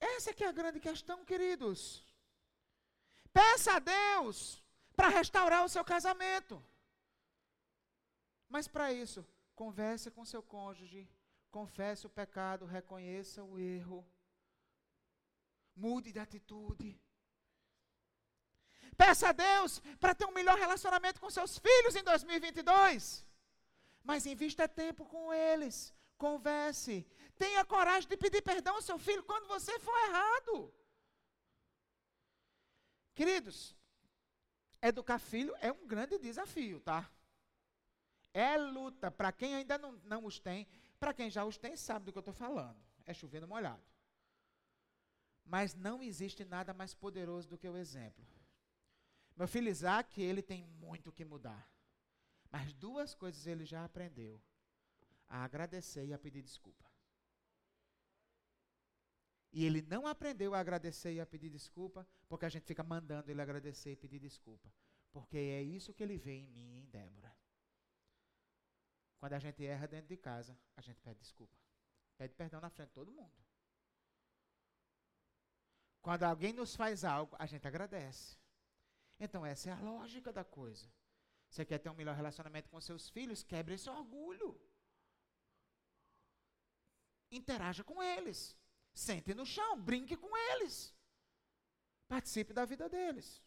[0.01, 2.03] Essa é que é a grande questão, queridos.
[3.33, 4.63] Peça a Deus
[4.95, 6.63] para restaurar o seu casamento.
[8.49, 11.09] Mas para isso, converse com seu cônjuge,
[11.51, 14.07] confesse o pecado, reconheça o erro,
[15.75, 17.01] mude de atitude.
[18.97, 23.27] Peça a Deus para ter um melhor relacionamento com seus filhos em 2022.
[24.05, 25.95] Mas invista tempo com eles.
[26.19, 27.07] Converse.
[27.39, 30.75] Tenha coragem de pedir perdão ao seu filho quando você for errado.
[33.15, 33.77] Queridos,
[34.81, 37.11] educar filho é um grande desafio, tá?
[38.33, 39.11] É luta.
[39.11, 40.67] Para quem ainda não, não os tem,
[40.99, 42.81] para quem já os tem, sabe do que eu estou falando.
[43.05, 43.83] É chovendo molhado.
[45.45, 48.25] Mas não existe nada mais poderoso do que o exemplo.
[49.37, 51.69] Meu filho Isaac, ele tem muito que mudar.
[52.51, 54.41] Mas duas coisas ele já aprendeu:
[55.29, 56.92] a agradecer e a pedir desculpa.
[59.53, 63.31] E ele não aprendeu a agradecer e a pedir desculpa, porque a gente fica mandando
[63.31, 64.73] ele agradecer e pedir desculpa.
[65.13, 67.37] Porque é isso que ele vê em mim e em Débora.
[69.19, 71.55] Quando a gente erra dentro de casa, a gente pede desculpa.
[72.17, 73.33] Pede perdão na frente de todo mundo.
[76.01, 78.37] Quando alguém nos faz algo, a gente agradece.
[79.21, 80.91] Então, essa é a lógica da coisa.
[81.49, 83.43] Você quer ter um melhor relacionamento com seus filhos?
[83.43, 84.59] Quebre esse orgulho.
[87.31, 88.59] Interaja com eles.
[88.95, 90.95] Sente no chão, brinque com eles.
[92.09, 93.43] Participe da vida deles.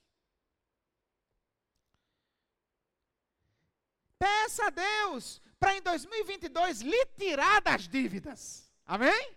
[4.17, 8.71] Peça a Deus para em 2022 lhe tirar das dívidas.
[8.86, 9.36] Amém?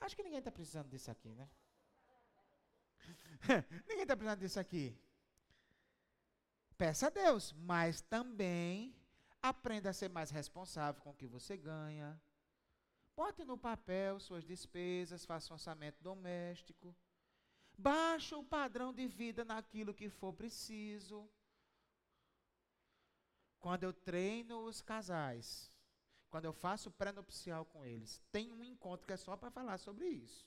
[0.00, 1.50] Acho que ninguém está precisando disso aqui, né?
[3.86, 4.98] ninguém está precisando disso aqui.
[6.78, 8.96] Peça a Deus, mas também
[9.42, 12.20] aprenda a ser mais responsável com o que você ganha.
[13.16, 16.94] Bote no papel suas despesas, faça um orçamento doméstico.
[17.76, 21.28] Baixe o padrão de vida naquilo que for preciso.
[23.60, 25.72] Quando eu treino os casais,
[26.30, 30.06] quando eu faço pré-nupcial com eles, tem um encontro que é só para falar sobre
[30.06, 30.46] isso.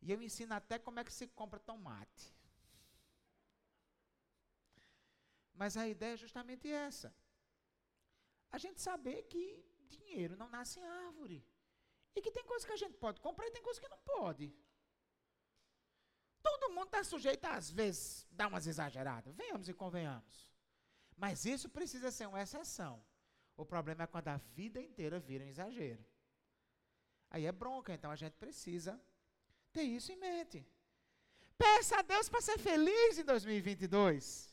[0.00, 2.34] E eu ensino até como é que se compra tomate.
[5.54, 7.14] Mas a ideia é justamente essa.
[8.50, 11.44] A gente saber que dinheiro não nasce em árvore.
[12.14, 14.54] E que tem coisas que a gente pode comprar e tem coisas que não pode.
[16.42, 19.34] Todo mundo está sujeito às vezes, dar umas exageradas.
[19.34, 20.50] Venhamos e convenhamos.
[21.16, 23.02] Mas isso precisa ser uma exceção.
[23.56, 26.04] O problema é quando a vida inteira vira um exagero.
[27.30, 29.00] Aí é bronca, então a gente precisa
[29.72, 30.66] ter isso em mente.
[31.56, 34.51] Peça a Deus para ser feliz em 2022.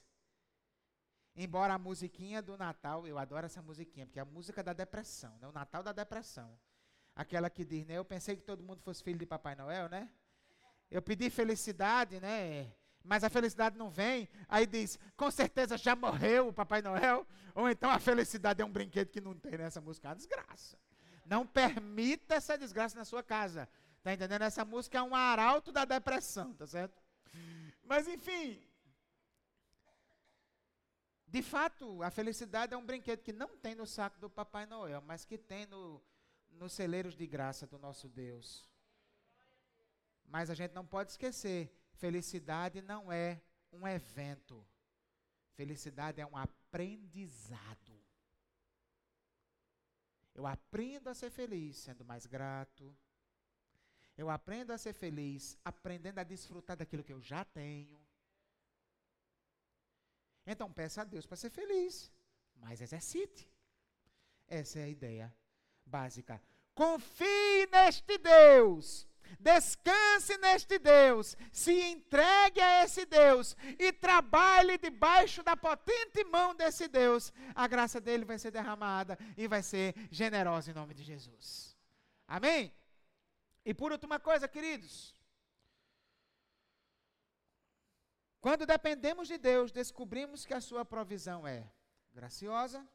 [1.41, 5.37] Embora a musiquinha do Natal, eu adoro essa musiquinha, porque é a música da depressão,
[5.39, 5.47] né?
[5.47, 6.59] o Natal da depressão.
[7.15, 7.93] Aquela que diz, né?
[7.97, 10.09] Eu pensei que todo mundo fosse filho de Papai Noel, né?
[10.91, 12.69] Eu pedi felicidade, né?
[13.01, 14.27] Mas a felicidade não vem.
[14.49, 17.25] Aí diz, com certeza já morreu o Papai Noel.
[17.55, 20.07] Ou então a felicidade é um brinquedo que não tem nessa música.
[20.07, 20.77] É uma desgraça.
[21.25, 23.69] Não permita essa desgraça na sua casa.
[24.03, 24.41] Tá entendendo?
[24.41, 27.01] Essa música é um arauto da depressão, tá certo?
[27.85, 28.61] Mas enfim,
[31.31, 34.99] de fato, a felicidade é um brinquedo que não tem no saco do Papai Noel,
[35.01, 36.01] mas que tem no,
[36.49, 38.67] nos celeiros de graça do nosso Deus.
[40.25, 44.65] Mas a gente não pode esquecer: felicidade não é um evento.
[45.53, 48.03] Felicidade é um aprendizado.
[50.33, 52.97] Eu aprendo a ser feliz sendo mais grato.
[54.17, 58.08] Eu aprendo a ser feliz aprendendo a desfrutar daquilo que eu já tenho.
[60.51, 62.11] Então peça a Deus para ser feliz,
[62.55, 63.47] mas exercite.
[64.47, 65.31] Essa é a ideia
[65.85, 66.41] básica.
[66.73, 69.07] Confie neste Deus.
[69.39, 76.87] Descanse neste Deus, se entregue a esse Deus e trabalhe debaixo da potente mão desse
[76.87, 77.31] Deus.
[77.53, 81.77] A graça dele vai ser derramada e vai ser generosa em nome de Jesus.
[82.27, 82.73] Amém?
[83.63, 85.13] E por última coisa, queridos,
[88.41, 91.69] Quando dependemos de Deus, descobrimos que a sua provisão é
[92.13, 92.87] graciosa,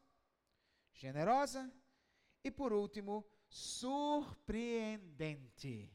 [0.91, 1.71] generosa
[2.43, 5.93] e, por último, surpreendente.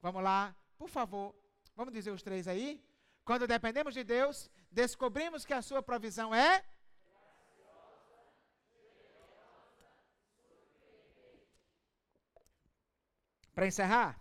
[0.00, 1.36] Vamos lá, por favor,
[1.74, 2.82] vamos dizer os três aí?
[3.24, 6.64] Quando dependemos de Deus, descobrimos que a sua provisão é.
[13.52, 14.18] Para encerrar,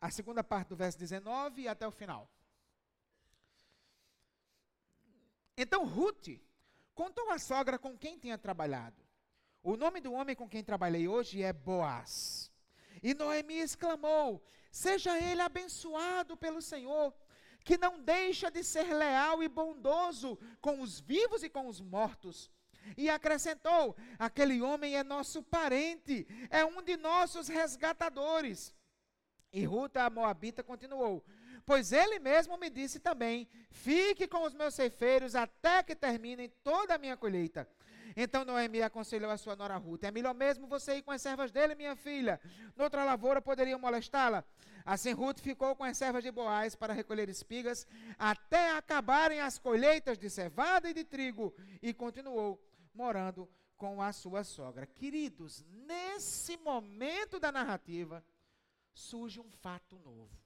[0.00, 2.30] a segunda parte do verso 19 e até o final.
[5.56, 6.28] Então Ruth
[6.94, 9.02] contou à sogra com quem tinha trabalhado.
[9.62, 12.52] O nome do homem com quem trabalhei hoje é Boaz.
[13.02, 17.14] E Noemi exclamou: Seja ele abençoado pelo Senhor,
[17.64, 22.50] que não deixa de ser leal e bondoso com os vivos e com os mortos.
[22.96, 28.74] E acrescentou: aquele homem é nosso parente, é um de nossos resgatadores.
[29.52, 31.24] E Ruta, a Moabita, continuou:
[31.66, 36.94] Pois ele mesmo me disse também: Fique com os meus ceifeiros até que terminem toda
[36.94, 37.68] a minha colheita.
[38.16, 41.50] Então Noemi aconselhou a sua nora Ruth: É melhor mesmo você ir com as servas
[41.50, 42.40] dele, minha filha.
[42.76, 44.44] Noutra lavoura poderiam molestá-la.
[44.84, 47.84] Assim Ruth ficou com as servas de Boaz para recolher espigas
[48.16, 51.52] até acabarem as colheitas de cevada e de trigo
[51.82, 52.64] e continuou
[52.94, 54.86] morando com a sua sogra.
[54.86, 58.24] Queridos, nesse momento da narrativa
[58.94, 60.45] surge um fato novo.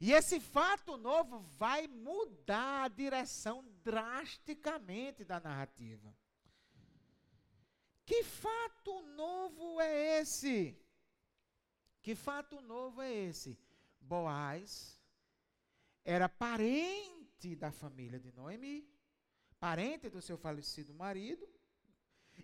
[0.00, 6.16] E esse fato novo vai mudar a direção drasticamente da narrativa.
[8.06, 10.80] Que fato novo é esse?
[12.00, 13.58] Que fato novo é esse?
[14.00, 14.98] Boaz
[16.04, 18.88] era parente da família de Noemi,
[19.60, 21.46] parente do seu falecido marido,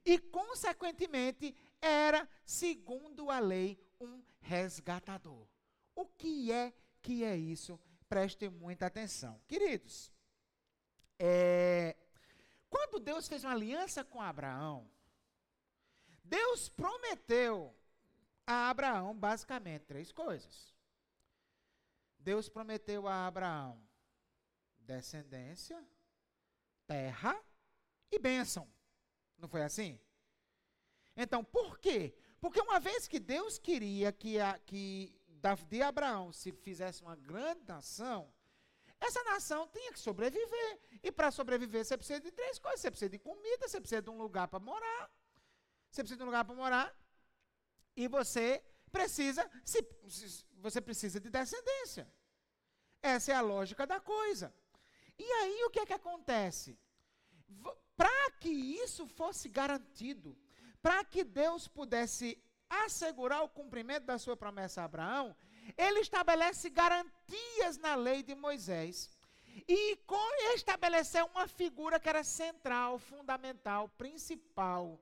[0.04, 5.48] e, consequentemente, era, segundo a lei, um resgatador.
[5.94, 6.74] O que é
[7.04, 7.78] que é isso?
[8.08, 9.38] Preste muita atenção.
[9.46, 10.10] Queridos,
[11.18, 11.94] é,
[12.70, 14.90] quando Deus fez uma aliança com Abraão,
[16.24, 17.76] Deus prometeu
[18.46, 20.74] a Abraão basicamente três coisas.
[22.18, 23.78] Deus prometeu a Abraão
[24.78, 25.82] descendência,
[26.86, 27.38] terra
[28.10, 28.66] e bênção.
[29.36, 30.00] Não foi assim?
[31.14, 32.14] Então, por quê?
[32.40, 35.18] Porque uma vez que Deus queria que, a, que
[35.68, 38.32] de Abraão se fizesse uma grande nação,
[39.00, 40.80] essa nação tinha que sobreviver.
[41.02, 44.10] E para sobreviver, você precisa de três coisas: você precisa de comida, você precisa de
[44.10, 45.10] um lugar para morar,
[45.90, 46.96] você precisa de um lugar para morar,
[47.96, 49.86] e você precisa, se,
[50.54, 52.10] você precisa de descendência.
[53.02, 54.54] Essa é a lógica da coisa.
[55.18, 56.78] E aí o que é que acontece?
[57.96, 60.36] Para que isso fosse garantido,
[60.80, 65.36] para que Deus pudesse assegurar o cumprimento da sua promessa a Abraão,
[65.76, 69.10] ele estabelece garantias na lei de Moisés
[69.68, 69.98] e
[70.54, 75.00] estabeleceu uma figura que era central, fundamental, principal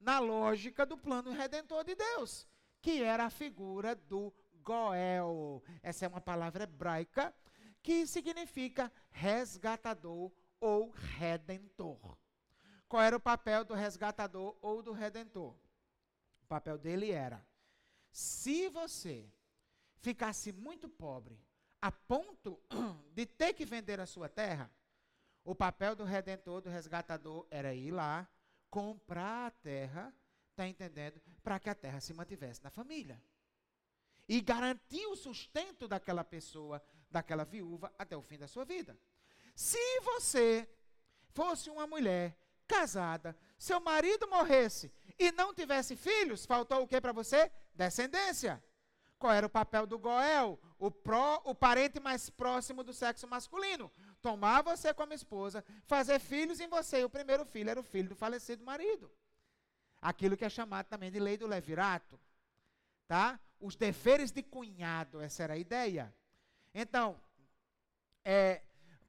[0.00, 2.46] na lógica do plano redentor de Deus,
[2.80, 4.32] que era a figura do
[4.62, 5.62] Goel.
[5.82, 7.34] Essa é uma palavra hebraica
[7.82, 10.30] que significa resgatador
[10.60, 12.16] ou redentor.
[12.88, 15.56] Qual era o papel do resgatador ou do redentor?
[16.52, 17.44] Papel dele era:
[18.10, 19.32] se você
[20.00, 21.40] ficasse muito pobre,
[21.80, 22.60] a ponto
[23.14, 24.70] de ter que vender a sua terra,
[25.44, 28.28] o papel do redentor, do resgatador, era ir lá,
[28.68, 30.14] comprar a terra,
[30.50, 31.20] está entendendo?
[31.42, 33.20] Para que a terra se mantivesse na família.
[34.28, 38.96] E garantir o sustento daquela pessoa, daquela viúva, até o fim da sua vida.
[39.54, 40.68] Se você
[41.34, 42.36] fosse uma mulher
[42.68, 47.48] casada, seu marido morresse e não tivesse filhos, faltou o que para você?
[47.72, 48.62] Descendência.
[49.20, 50.58] Qual era o papel do Goel?
[50.80, 53.88] O, pró, o parente mais próximo do sexo masculino.
[54.20, 57.02] Tomar você como esposa, fazer filhos em você.
[57.02, 59.08] E o primeiro filho era o filho do falecido marido.
[60.00, 62.18] Aquilo que é chamado também de lei do levirato.
[63.06, 63.38] Tá?
[63.60, 66.12] Os deveres de cunhado, essa era a ideia.
[66.74, 67.16] Então,
[68.24, 68.60] é,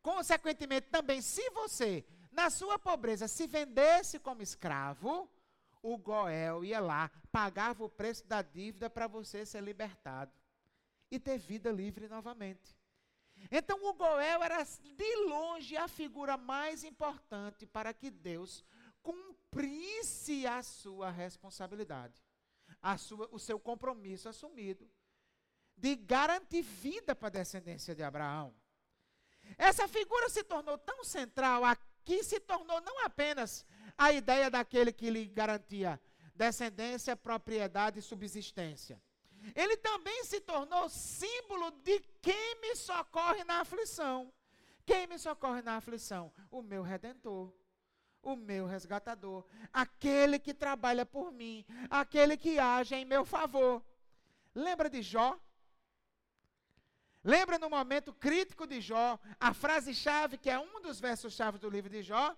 [0.03, 5.29] consequentemente também, se você, na sua pobreza, se vendesse como escravo,
[5.81, 10.31] o Goel ia lá, pagava o preço da dívida para você ser libertado
[11.11, 12.75] e ter vida livre novamente.
[13.51, 18.63] Então o Goel era de longe a figura mais importante para que Deus
[19.01, 22.23] cumprisse a sua responsabilidade,
[22.81, 24.89] a sua, o seu compromisso assumido
[25.75, 28.55] de garantir vida para a descendência de Abraão.
[29.57, 31.63] Essa figura se tornou tão central,
[32.03, 33.65] aqui se tornou não apenas
[33.97, 35.99] a ideia daquele que lhe garantia
[36.35, 39.01] descendência, propriedade e subsistência.
[39.55, 44.33] Ele também se tornou símbolo de quem me socorre na aflição.
[44.85, 46.31] Quem me socorre na aflição?
[46.51, 47.53] O meu redentor,
[48.21, 53.81] o meu resgatador, aquele que trabalha por mim, aquele que age em meu favor.
[54.53, 55.39] Lembra de Jó?
[57.23, 61.89] Lembra no momento crítico de Jó, a frase-chave, que é um dos versos-chave do livro
[61.89, 62.35] de Jó?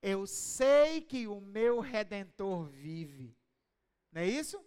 [0.00, 3.36] Eu sei que o meu redentor vive.
[4.12, 4.64] Não é isso?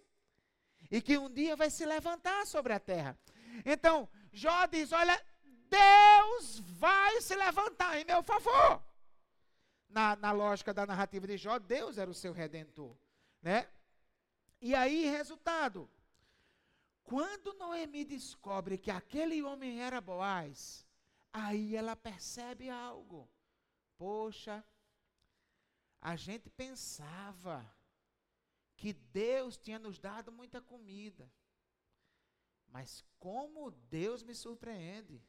[0.91, 3.17] E que um dia vai se levantar sobre a terra.
[3.65, 5.23] Então, Jó diz: Olha,
[5.69, 8.83] Deus vai se levantar em meu favor.
[9.87, 12.93] Na, na lógica da narrativa de Jó, Deus era o seu redentor.
[13.41, 13.65] Né?
[14.61, 15.89] E aí, resultado.
[17.07, 20.85] Quando Noemi descobre que aquele homem era Boaz,
[21.31, 23.31] aí ela percebe algo.
[23.97, 24.61] Poxa,
[26.01, 27.65] a gente pensava
[28.75, 31.31] que Deus tinha nos dado muita comida.
[32.67, 35.25] Mas como Deus me surpreende.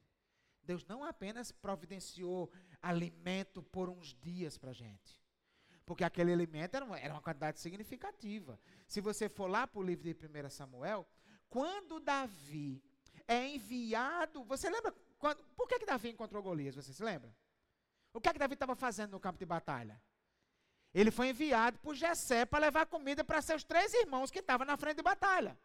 [0.60, 2.52] Deus não apenas providenciou
[2.82, 5.22] alimento por uns dias para a gente.
[5.86, 8.60] Porque aquele alimento era uma, era uma quantidade significativa.
[8.88, 11.08] Se você for lá para o livro de 1 Samuel,
[11.48, 12.82] quando Davi
[13.26, 14.44] é enviado.
[14.44, 14.94] Você lembra?
[15.18, 16.74] Quando, por que, que Davi encontrou Golias?
[16.74, 17.34] Você se lembra?
[18.12, 20.00] O que é que Davi estava fazendo no campo de batalha?
[20.94, 24.76] Ele foi enviado por Jessé para levar comida para seus três irmãos que estavam na
[24.76, 25.58] frente de batalha.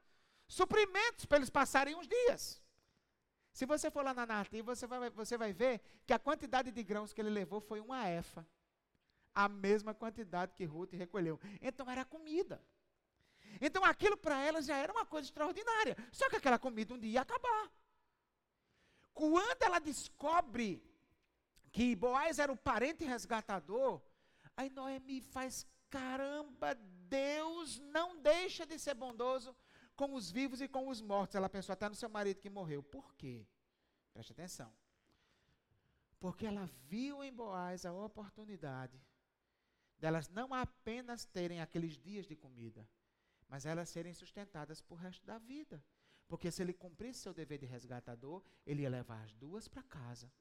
[0.48, 2.62] Suprimentos para eles passarem uns dias.
[3.54, 6.84] Se você for lá na narrativa, você vai, você vai ver que a quantidade de
[6.84, 8.46] grãos que ele levou foi uma efa.
[9.34, 11.40] A mesma quantidade que Ruth recolheu.
[11.62, 12.62] Então era comida.
[13.62, 15.98] Então aquilo para elas já era uma coisa extraordinária.
[16.12, 17.72] Só que aquela comida um dia ia acabar.
[19.14, 20.84] Quando ela descobre
[21.72, 24.02] que Boaz era o parente resgatador,
[24.56, 26.76] aí Noemi faz: caramba,
[27.08, 29.56] Deus não deixa de ser bondoso
[29.96, 31.36] com os vivos e com os mortos.
[31.36, 32.82] Ela pensou até no seu marido que morreu.
[32.82, 33.46] Por quê?
[34.14, 34.74] Preste atenção.
[36.20, 39.00] Porque ela viu em Boaz a oportunidade
[40.00, 42.86] delas não apenas terem aqueles dias de comida,
[43.48, 45.84] mas elas serem sustentadas por resto da vida.
[46.28, 50.32] Porque se ele cumprisse seu dever de resgatador, ele ia levar as duas para casa.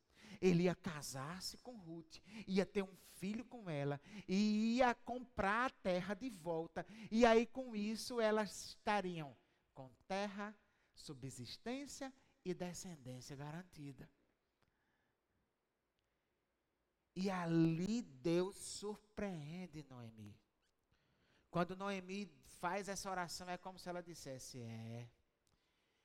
[0.40, 5.70] Ele ia casar-se com Ruth, ia ter um filho com ela, e ia comprar a
[5.70, 6.86] terra de volta.
[7.10, 9.36] E aí, com isso, elas estariam
[9.74, 10.56] com terra,
[10.94, 12.12] subsistência
[12.44, 14.08] e descendência garantida.
[17.14, 20.34] E ali Deus surpreende Noemi.
[21.52, 22.24] Quando Noemi
[22.60, 25.06] faz essa oração, é como se ela dissesse: É,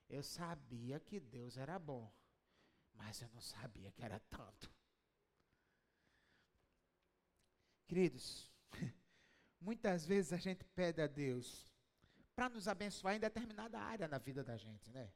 [0.10, 2.12] eu sabia que Deus era bom,
[2.94, 4.70] mas eu não sabia que era tanto.
[7.88, 8.52] Queridos,
[9.62, 11.74] muitas vezes a gente pede a Deus
[12.36, 15.14] para nos abençoar em determinada área na vida da gente, né?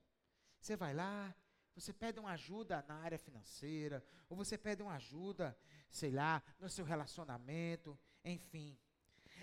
[0.61, 1.35] Você vai lá,
[1.75, 5.57] você pede uma ajuda na área financeira, ou você pede uma ajuda,
[5.89, 8.79] sei lá, no seu relacionamento, enfim.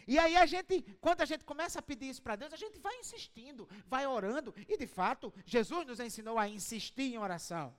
[0.09, 2.79] E aí a gente, quando a gente começa a pedir isso para Deus, a gente
[2.79, 7.77] vai insistindo, vai orando, e de fato, Jesus nos ensinou a insistir em oração.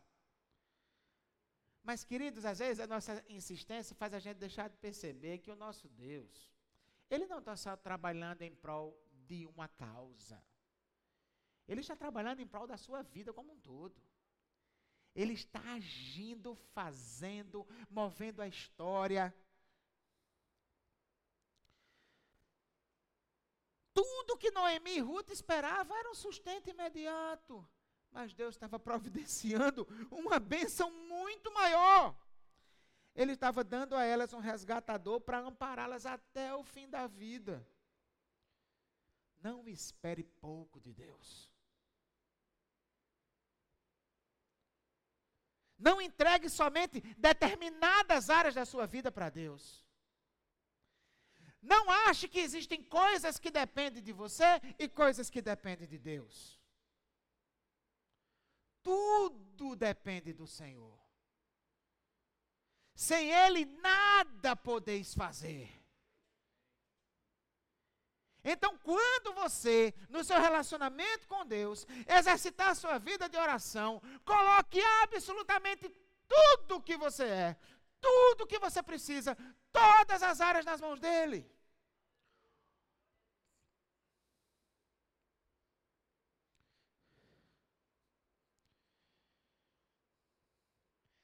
[1.82, 5.56] Mas, queridos, às vezes a nossa insistência faz a gente deixar de perceber que o
[5.56, 6.54] nosso Deus,
[7.10, 10.40] Ele não está só trabalhando em prol de uma causa.
[11.68, 14.00] Ele está trabalhando em prol da sua vida como um todo.
[15.16, 19.34] Ele está agindo, fazendo, movendo a história.
[24.00, 27.68] Tudo que Noemi e Ruth esperavam era um sustento imediato.
[28.10, 32.16] Mas Deus estava providenciando uma bênção muito maior.
[33.14, 37.68] Ele estava dando a elas um resgatador para ampará-las até o fim da vida.
[39.44, 41.52] Não espere pouco de Deus.
[45.78, 49.89] Não entregue somente determinadas áreas da sua vida para Deus.
[51.62, 56.60] Não ache que existem coisas que dependem de você e coisas que dependem de Deus.
[58.82, 60.98] Tudo depende do Senhor.
[62.96, 65.80] Sem Ele nada podeis fazer.
[68.44, 74.82] Então, quando você, no seu relacionamento com Deus, exercitar a sua vida de oração, coloque
[75.04, 75.90] absolutamente
[76.28, 77.58] tudo o que você é,
[78.00, 79.38] tudo o que você precisa,
[79.80, 81.42] todas as áreas nas mãos dele.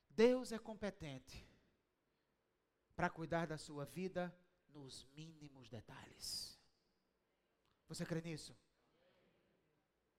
[0.10, 1.45] Deus é competente
[2.95, 4.34] para cuidar da sua vida
[4.70, 6.58] nos mínimos detalhes.
[7.89, 8.56] Você crê nisso?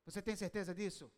[0.05, 1.11] Você tem certeza disso?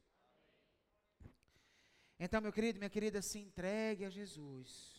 [2.18, 4.97] Então, meu querido, minha querida, se entregue a Jesus.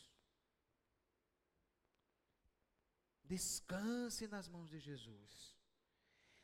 [3.29, 5.55] Descanse nas mãos de Jesus.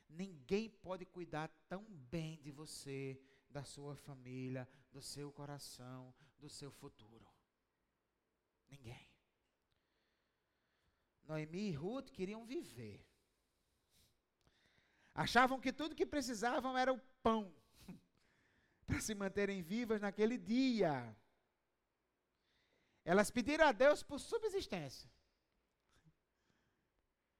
[0.08, 3.20] Ninguém pode cuidar tão bem de você,
[3.50, 7.28] da sua família, do seu coração, do seu futuro.
[8.70, 9.10] Ninguém.
[11.24, 13.04] Noemi e Ruth queriam viver.
[15.16, 17.52] Achavam que tudo que precisavam era o pão
[18.86, 21.18] para se manterem vivas naquele dia.
[23.04, 25.15] Elas pediram a Deus por subsistência.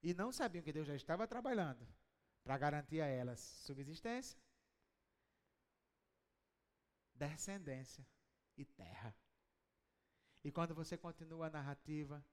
[0.06, 1.84] E não sabiam que Deus já estava trabalhando
[2.44, 4.38] para garantir a elas subsistência,
[7.12, 8.06] descendência
[8.56, 9.12] e terra.
[10.44, 12.24] E quando você continua a narrativa,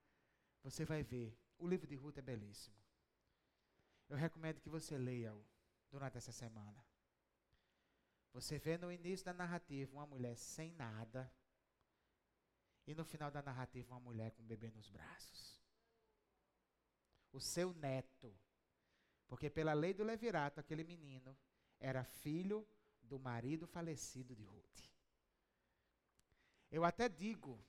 [0.61, 2.78] você vai ver o livro de Ruth é belíssimo.
[4.07, 5.43] Eu recomendo que você leia-o
[5.89, 6.86] durante essa semana.
[8.34, 11.34] Você vê no início da narrativa uma mulher sem nada.
[12.86, 15.62] E no final da narrativa, uma mulher com um bebê nos braços.
[17.34, 18.34] O seu neto.
[19.27, 21.36] Porque, pela lei do Levirato, aquele menino
[21.79, 22.65] era filho
[23.01, 24.79] do marido falecido de Ruth.
[26.71, 27.63] Eu até digo,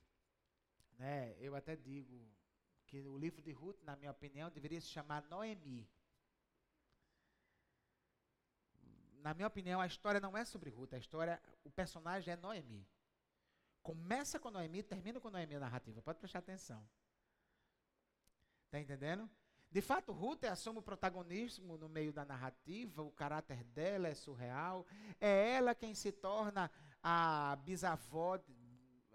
[0.97, 2.27] né, eu até digo
[2.87, 5.89] que o livro de Ruth, na minha opinião, deveria se chamar Noemi.
[9.17, 12.87] Na minha opinião, a história não é sobre Ruth, a história, o personagem é Noemi.
[13.81, 16.01] Começa com Noemi, termina com Noemi a narrativa.
[16.01, 16.87] Pode prestar atenção.
[18.65, 19.29] Está entendendo?
[19.75, 24.87] De fato, Ruth assume o protagonismo no meio da narrativa, o caráter dela é surreal.
[25.19, 26.71] É ela quem se torna
[27.03, 28.39] a bisavó,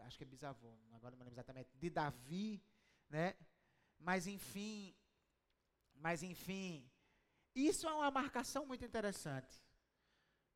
[0.01, 2.63] acho que é bisavó, agora não lembro exatamente, de Davi,
[3.09, 3.35] né?
[3.99, 4.95] Mas enfim,
[5.95, 6.87] mas enfim,
[7.55, 9.65] isso é uma marcação muito interessante.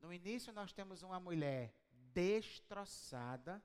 [0.03, 1.75] No início nós temos uma mulher
[2.13, 3.65] destroçada,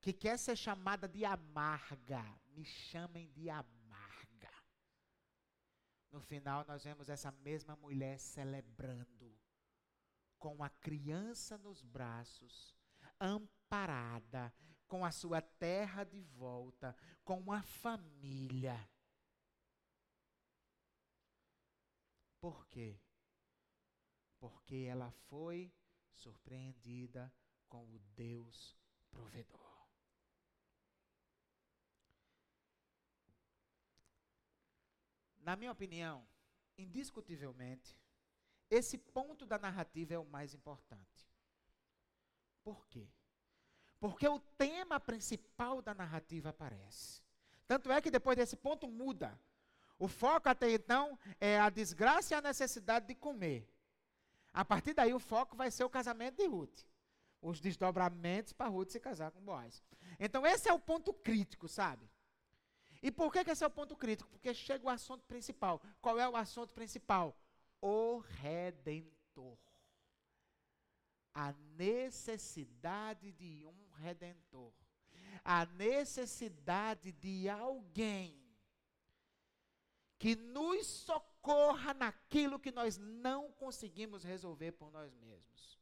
[0.00, 2.24] que quer ser chamada de amarga.
[2.46, 3.77] Me chamem de amarga.
[6.10, 9.38] No final, nós vemos essa mesma mulher celebrando,
[10.38, 12.74] com a criança nos braços,
[13.20, 14.52] amparada,
[14.86, 18.88] com a sua terra de volta, com uma família.
[22.40, 22.98] Por quê?
[24.38, 25.74] Porque ela foi
[26.14, 27.32] surpreendida
[27.68, 28.78] com o Deus
[29.10, 29.67] provedor.
[35.48, 36.28] Na minha opinião,
[36.76, 37.98] indiscutivelmente,
[38.68, 41.26] esse ponto da narrativa é o mais importante.
[42.62, 43.08] Por quê?
[43.98, 47.22] Porque o tema principal da narrativa aparece.
[47.66, 49.40] Tanto é que depois desse ponto muda.
[49.98, 53.66] O foco até então é a desgraça e a necessidade de comer.
[54.52, 56.84] A partir daí o foco vai ser o casamento de Ruth.
[57.40, 59.82] Os desdobramentos para Ruth se casar com Boaz.
[60.20, 62.06] Então esse é o ponto crítico, sabe?
[63.02, 64.28] E por que, que esse é o ponto crítico?
[64.30, 65.80] Porque chega o assunto principal.
[66.00, 67.36] Qual é o assunto principal?
[67.80, 69.58] O redentor.
[71.32, 74.72] A necessidade de um redentor.
[75.44, 78.36] A necessidade de alguém
[80.18, 85.77] que nos socorra naquilo que nós não conseguimos resolver por nós mesmos.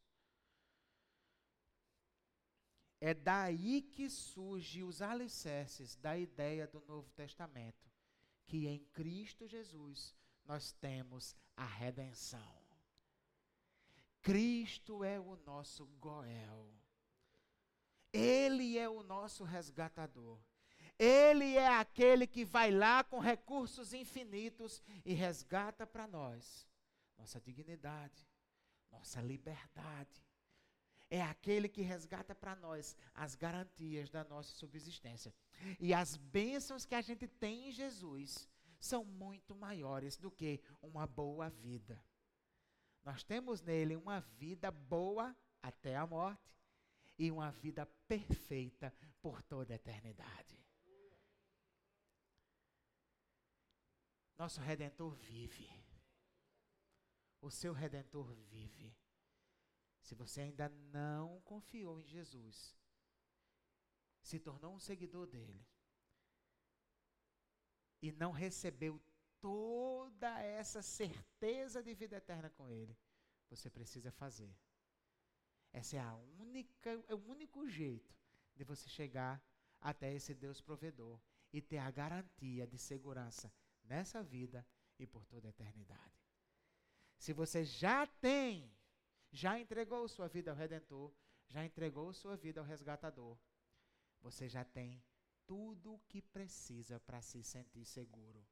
[2.99, 7.89] É daí que surgem os alicerces da ideia do Novo Testamento,
[8.45, 12.57] que em Cristo Jesus nós temos a redenção.
[14.21, 16.73] Cristo é o nosso Goel.
[18.11, 20.39] Ele é o nosso resgatador.
[20.97, 26.67] Ele é aquele que vai lá com recursos infinitos e resgata para nós
[27.17, 28.27] nossa dignidade,
[28.91, 30.23] nossa liberdade,
[31.09, 35.33] é aquele que resgata para nós as garantias da nossa subsistência.
[35.79, 38.47] E as bênçãos que a gente tem em Jesus
[38.79, 42.01] são muito maiores do que uma boa vida.
[43.03, 46.53] Nós temos nele uma vida boa até a morte
[47.17, 50.57] e uma vida perfeita por toda a eternidade.
[54.37, 55.67] Nosso redentor vive.
[57.41, 58.95] O seu redentor vive.
[60.07, 62.73] Se você ainda não confiou em Jesus,
[64.21, 65.67] se tornou um seguidor dele,
[68.01, 69.01] e não recebeu
[69.41, 72.97] toda essa certeza de vida eterna com ele,
[73.49, 74.57] você precisa fazer.
[75.73, 78.15] Essa é a única, é o único jeito
[78.55, 79.43] de você chegar
[79.81, 81.19] até esse Deus provedor
[81.51, 83.53] e ter a garantia de segurança
[83.83, 84.65] nessa vida
[84.97, 86.25] e por toda a eternidade.
[87.17, 88.76] Se você já tem
[89.31, 91.13] já entregou sua vida ao Redentor,
[91.47, 93.37] já entregou sua vida ao Resgatador,
[94.21, 95.01] você já tem
[95.45, 98.45] tudo o que precisa para se sentir seguro.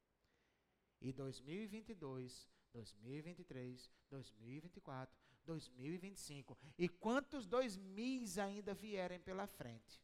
[1.02, 5.16] E 2022, 2023, 2024,
[5.46, 10.02] 2025 e quantos dois mil ainda vierem pela frente,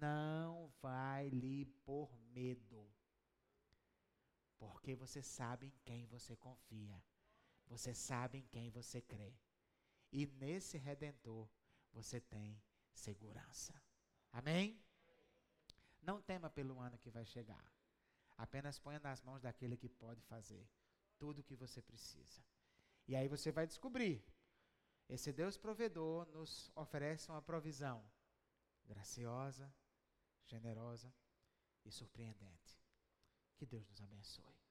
[0.00, 2.86] não vai lhe pôr medo.
[4.58, 7.02] Porque você sabe em quem você confia.
[7.66, 9.34] Você sabe em quem você crê.
[10.14, 11.50] E nesse redentor
[11.92, 12.62] você tem
[12.92, 13.74] segurança.
[14.30, 14.80] Amém?
[16.00, 17.68] Não tema pelo ano que vai chegar.
[18.36, 20.70] Apenas ponha nas mãos daquele que pode fazer
[21.18, 22.40] tudo o que você precisa.
[23.08, 24.24] E aí você vai descobrir.
[25.08, 28.08] Esse Deus provedor nos oferece uma provisão
[28.84, 29.68] graciosa,
[30.46, 31.12] generosa
[31.84, 32.80] e surpreendente.
[33.56, 34.62] Que Deus nos abençoe.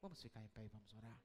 [0.00, 1.22] Vamos ficar em pé e vamos orar.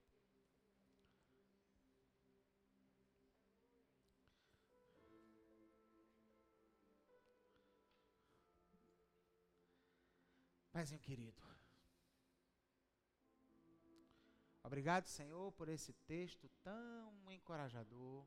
[10.79, 11.43] Paizinho querido,
[14.63, 18.25] obrigado, Senhor, por esse texto tão encorajador.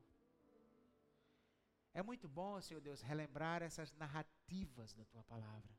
[1.95, 5.75] É muito bom, Senhor Deus, relembrar essas narrativas da tua palavra.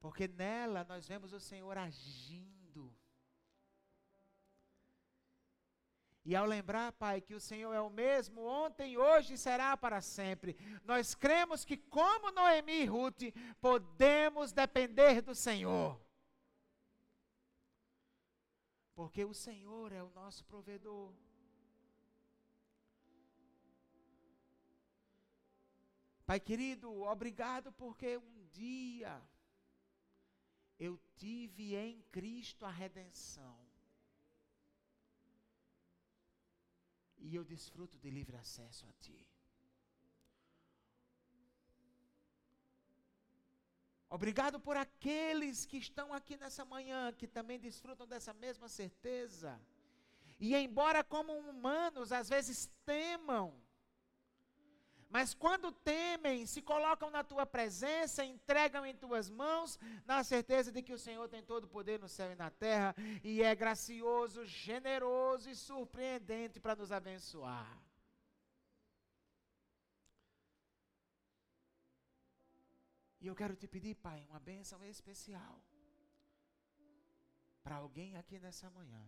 [0.00, 2.92] Porque nela nós vemos o Senhor agindo.
[6.28, 10.00] E ao lembrar, Pai, que o Senhor é o mesmo ontem, hoje e será para
[10.00, 13.22] sempre, nós cremos que, como Noemi e Ruth,
[13.60, 16.04] podemos depender do Senhor.
[18.92, 21.14] Porque o Senhor é o nosso provedor.
[26.26, 29.22] Pai querido, obrigado porque um dia
[30.76, 33.65] eu tive em Cristo a redenção.
[37.18, 39.26] E eu desfruto de livre acesso a Ti.
[44.08, 49.60] Obrigado por aqueles que estão aqui nessa manhã, que também desfrutam dessa mesma certeza.
[50.38, 53.54] E embora como humanos às vezes temam,
[55.08, 60.82] mas quando temem, se colocam na tua presença, entregam em tuas mãos, na certeza de
[60.82, 64.44] que o Senhor tem todo o poder no céu e na terra, e é gracioso,
[64.44, 67.80] generoso e surpreendente para nos abençoar.
[73.20, 75.62] E eu quero te pedir, Pai, uma bênção especial
[77.62, 79.04] para alguém aqui nessa manhã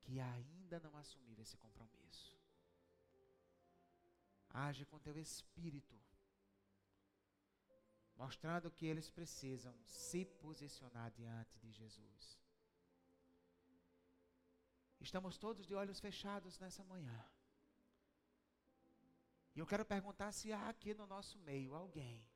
[0.00, 2.35] que ainda não assumiu esse compromisso.
[4.64, 5.94] Age com teu espírito,
[8.16, 12.38] mostrando que eles precisam se posicionar diante de Jesus.
[14.98, 17.22] Estamos todos de olhos fechados nessa manhã.
[19.54, 22.26] E eu quero perguntar se há aqui no nosso meio alguém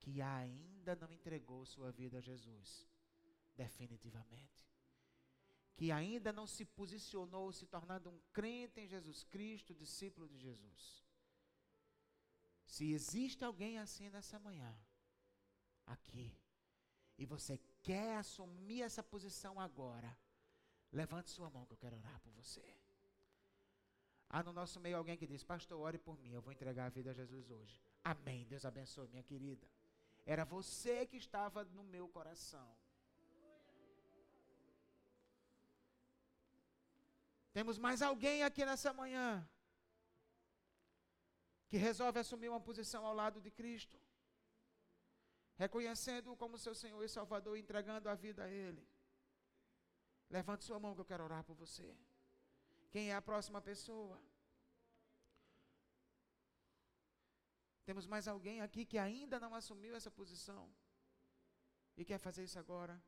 [0.00, 2.88] que ainda não entregou sua vida a Jesus
[3.54, 4.68] definitivamente.
[5.76, 11.11] Que ainda não se posicionou se tornando um crente em Jesus Cristo, discípulo de Jesus.
[12.72, 14.74] Se existe alguém assim nessa manhã,
[15.86, 16.34] aqui,
[17.18, 20.10] e você quer assumir essa posição agora,
[20.90, 22.64] levante sua mão que eu quero orar por você.
[24.26, 26.88] Há no nosso meio alguém que diz: Pastor, ore por mim, eu vou entregar a
[26.88, 27.78] vida a Jesus hoje.
[28.02, 28.46] Amém.
[28.46, 29.68] Deus abençoe, minha querida.
[30.24, 32.74] Era você que estava no meu coração.
[37.52, 39.46] Temos mais alguém aqui nessa manhã
[41.72, 43.98] que resolve assumir uma posição ao lado de Cristo,
[45.56, 48.86] reconhecendo-o como seu Senhor e Salvador, entregando a vida a Ele.
[50.28, 51.96] Levante sua mão que eu quero orar por você.
[52.90, 54.20] Quem é a próxima pessoa?
[57.86, 60.70] Temos mais alguém aqui que ainda não assumiu essa posição
[61.96, 63.02] e quer fazer isso agora?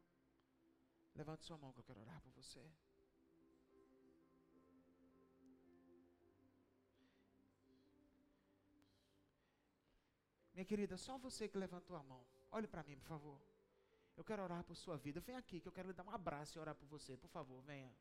[1.15, 2.67] Levante sua mão que eu quero orar por você.
[10.55, 12.25] Minha querida, só você que levantou a mão.
[12.53, 13.41] Olhe para mim, por favor.
[14.17, 15.21] Eu quero orar por sua vida.
[15.21, 17.17] Vem aqui que eu quero lhe dar um abraço e orar por você.
[17.17, 17.93] Por favor, venha.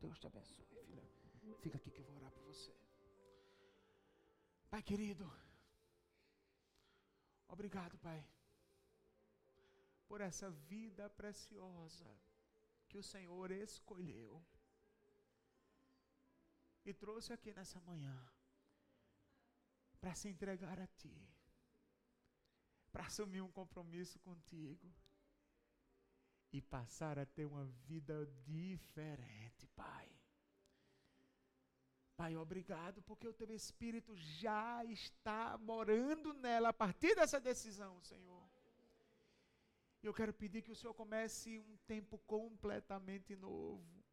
[0.00, 1.29] Deus te abençoe, filha.
[1.60, 2.74] Fica aqui que eu vou orar por você.
[4.70, 5.30] Pai querido,
[7.48, 8.24] obrigado, Pai,
[10.06, 12.08] por essa vida preciosa
[12.88, 14.44] que o Senhor escolheu
[16.84, 18.16] e trouxe aqui nessa manhã
[20.00, 21.28] para se entregar a Ti,
[22.92, 24.92] para assumir um compromisso contigo
[26.52, 30.19] e passar a ter uma vida diferente, Pai.
[32.20, 38.46] Pai, obrigado, porque o teu Espírito já está morando nela a partir dessa decisão, Senhor.
[40.02, 44.04] Eu quero pedir que o Senhor comece um tempo completamente novo,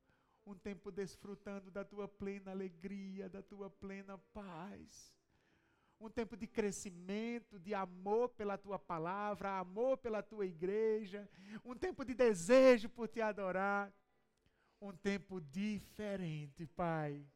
[0.46, 5.14] um tempo desfrutando da tua plena alegria, da tua plena paz.
[6.00, 11.30] Um tempo de crescimento, de amor pela tua palavra, amor pela tua igreja,
[11.66, 13.94] um tempo de desejo por te adorar.
[14.80, 17.28] Um tempo diferente, Pai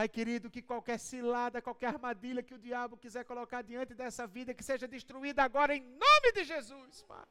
[0.00, 4.54] Pai querido, que qualquer cilada, qualquer armadilha que o diabo quiser colocar diante dessa vida,
[4.54, 7.28] que seja destruída agora em nome de Jesus, Pai.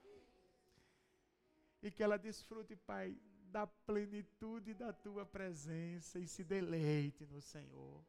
[1.82, 8.06] E que ela desfrute, Pai, da plenitude da tua presença e se deleite no Senhor.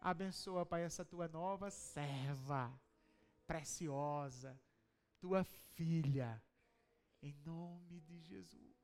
[0.00, 2.72] Abençoa, Pai, essa tua nova serva,
[3.46, 4.58] preciosa,
[5.20, 6.42] tua filha,
[7.20, 8.77] em nome de Jesus.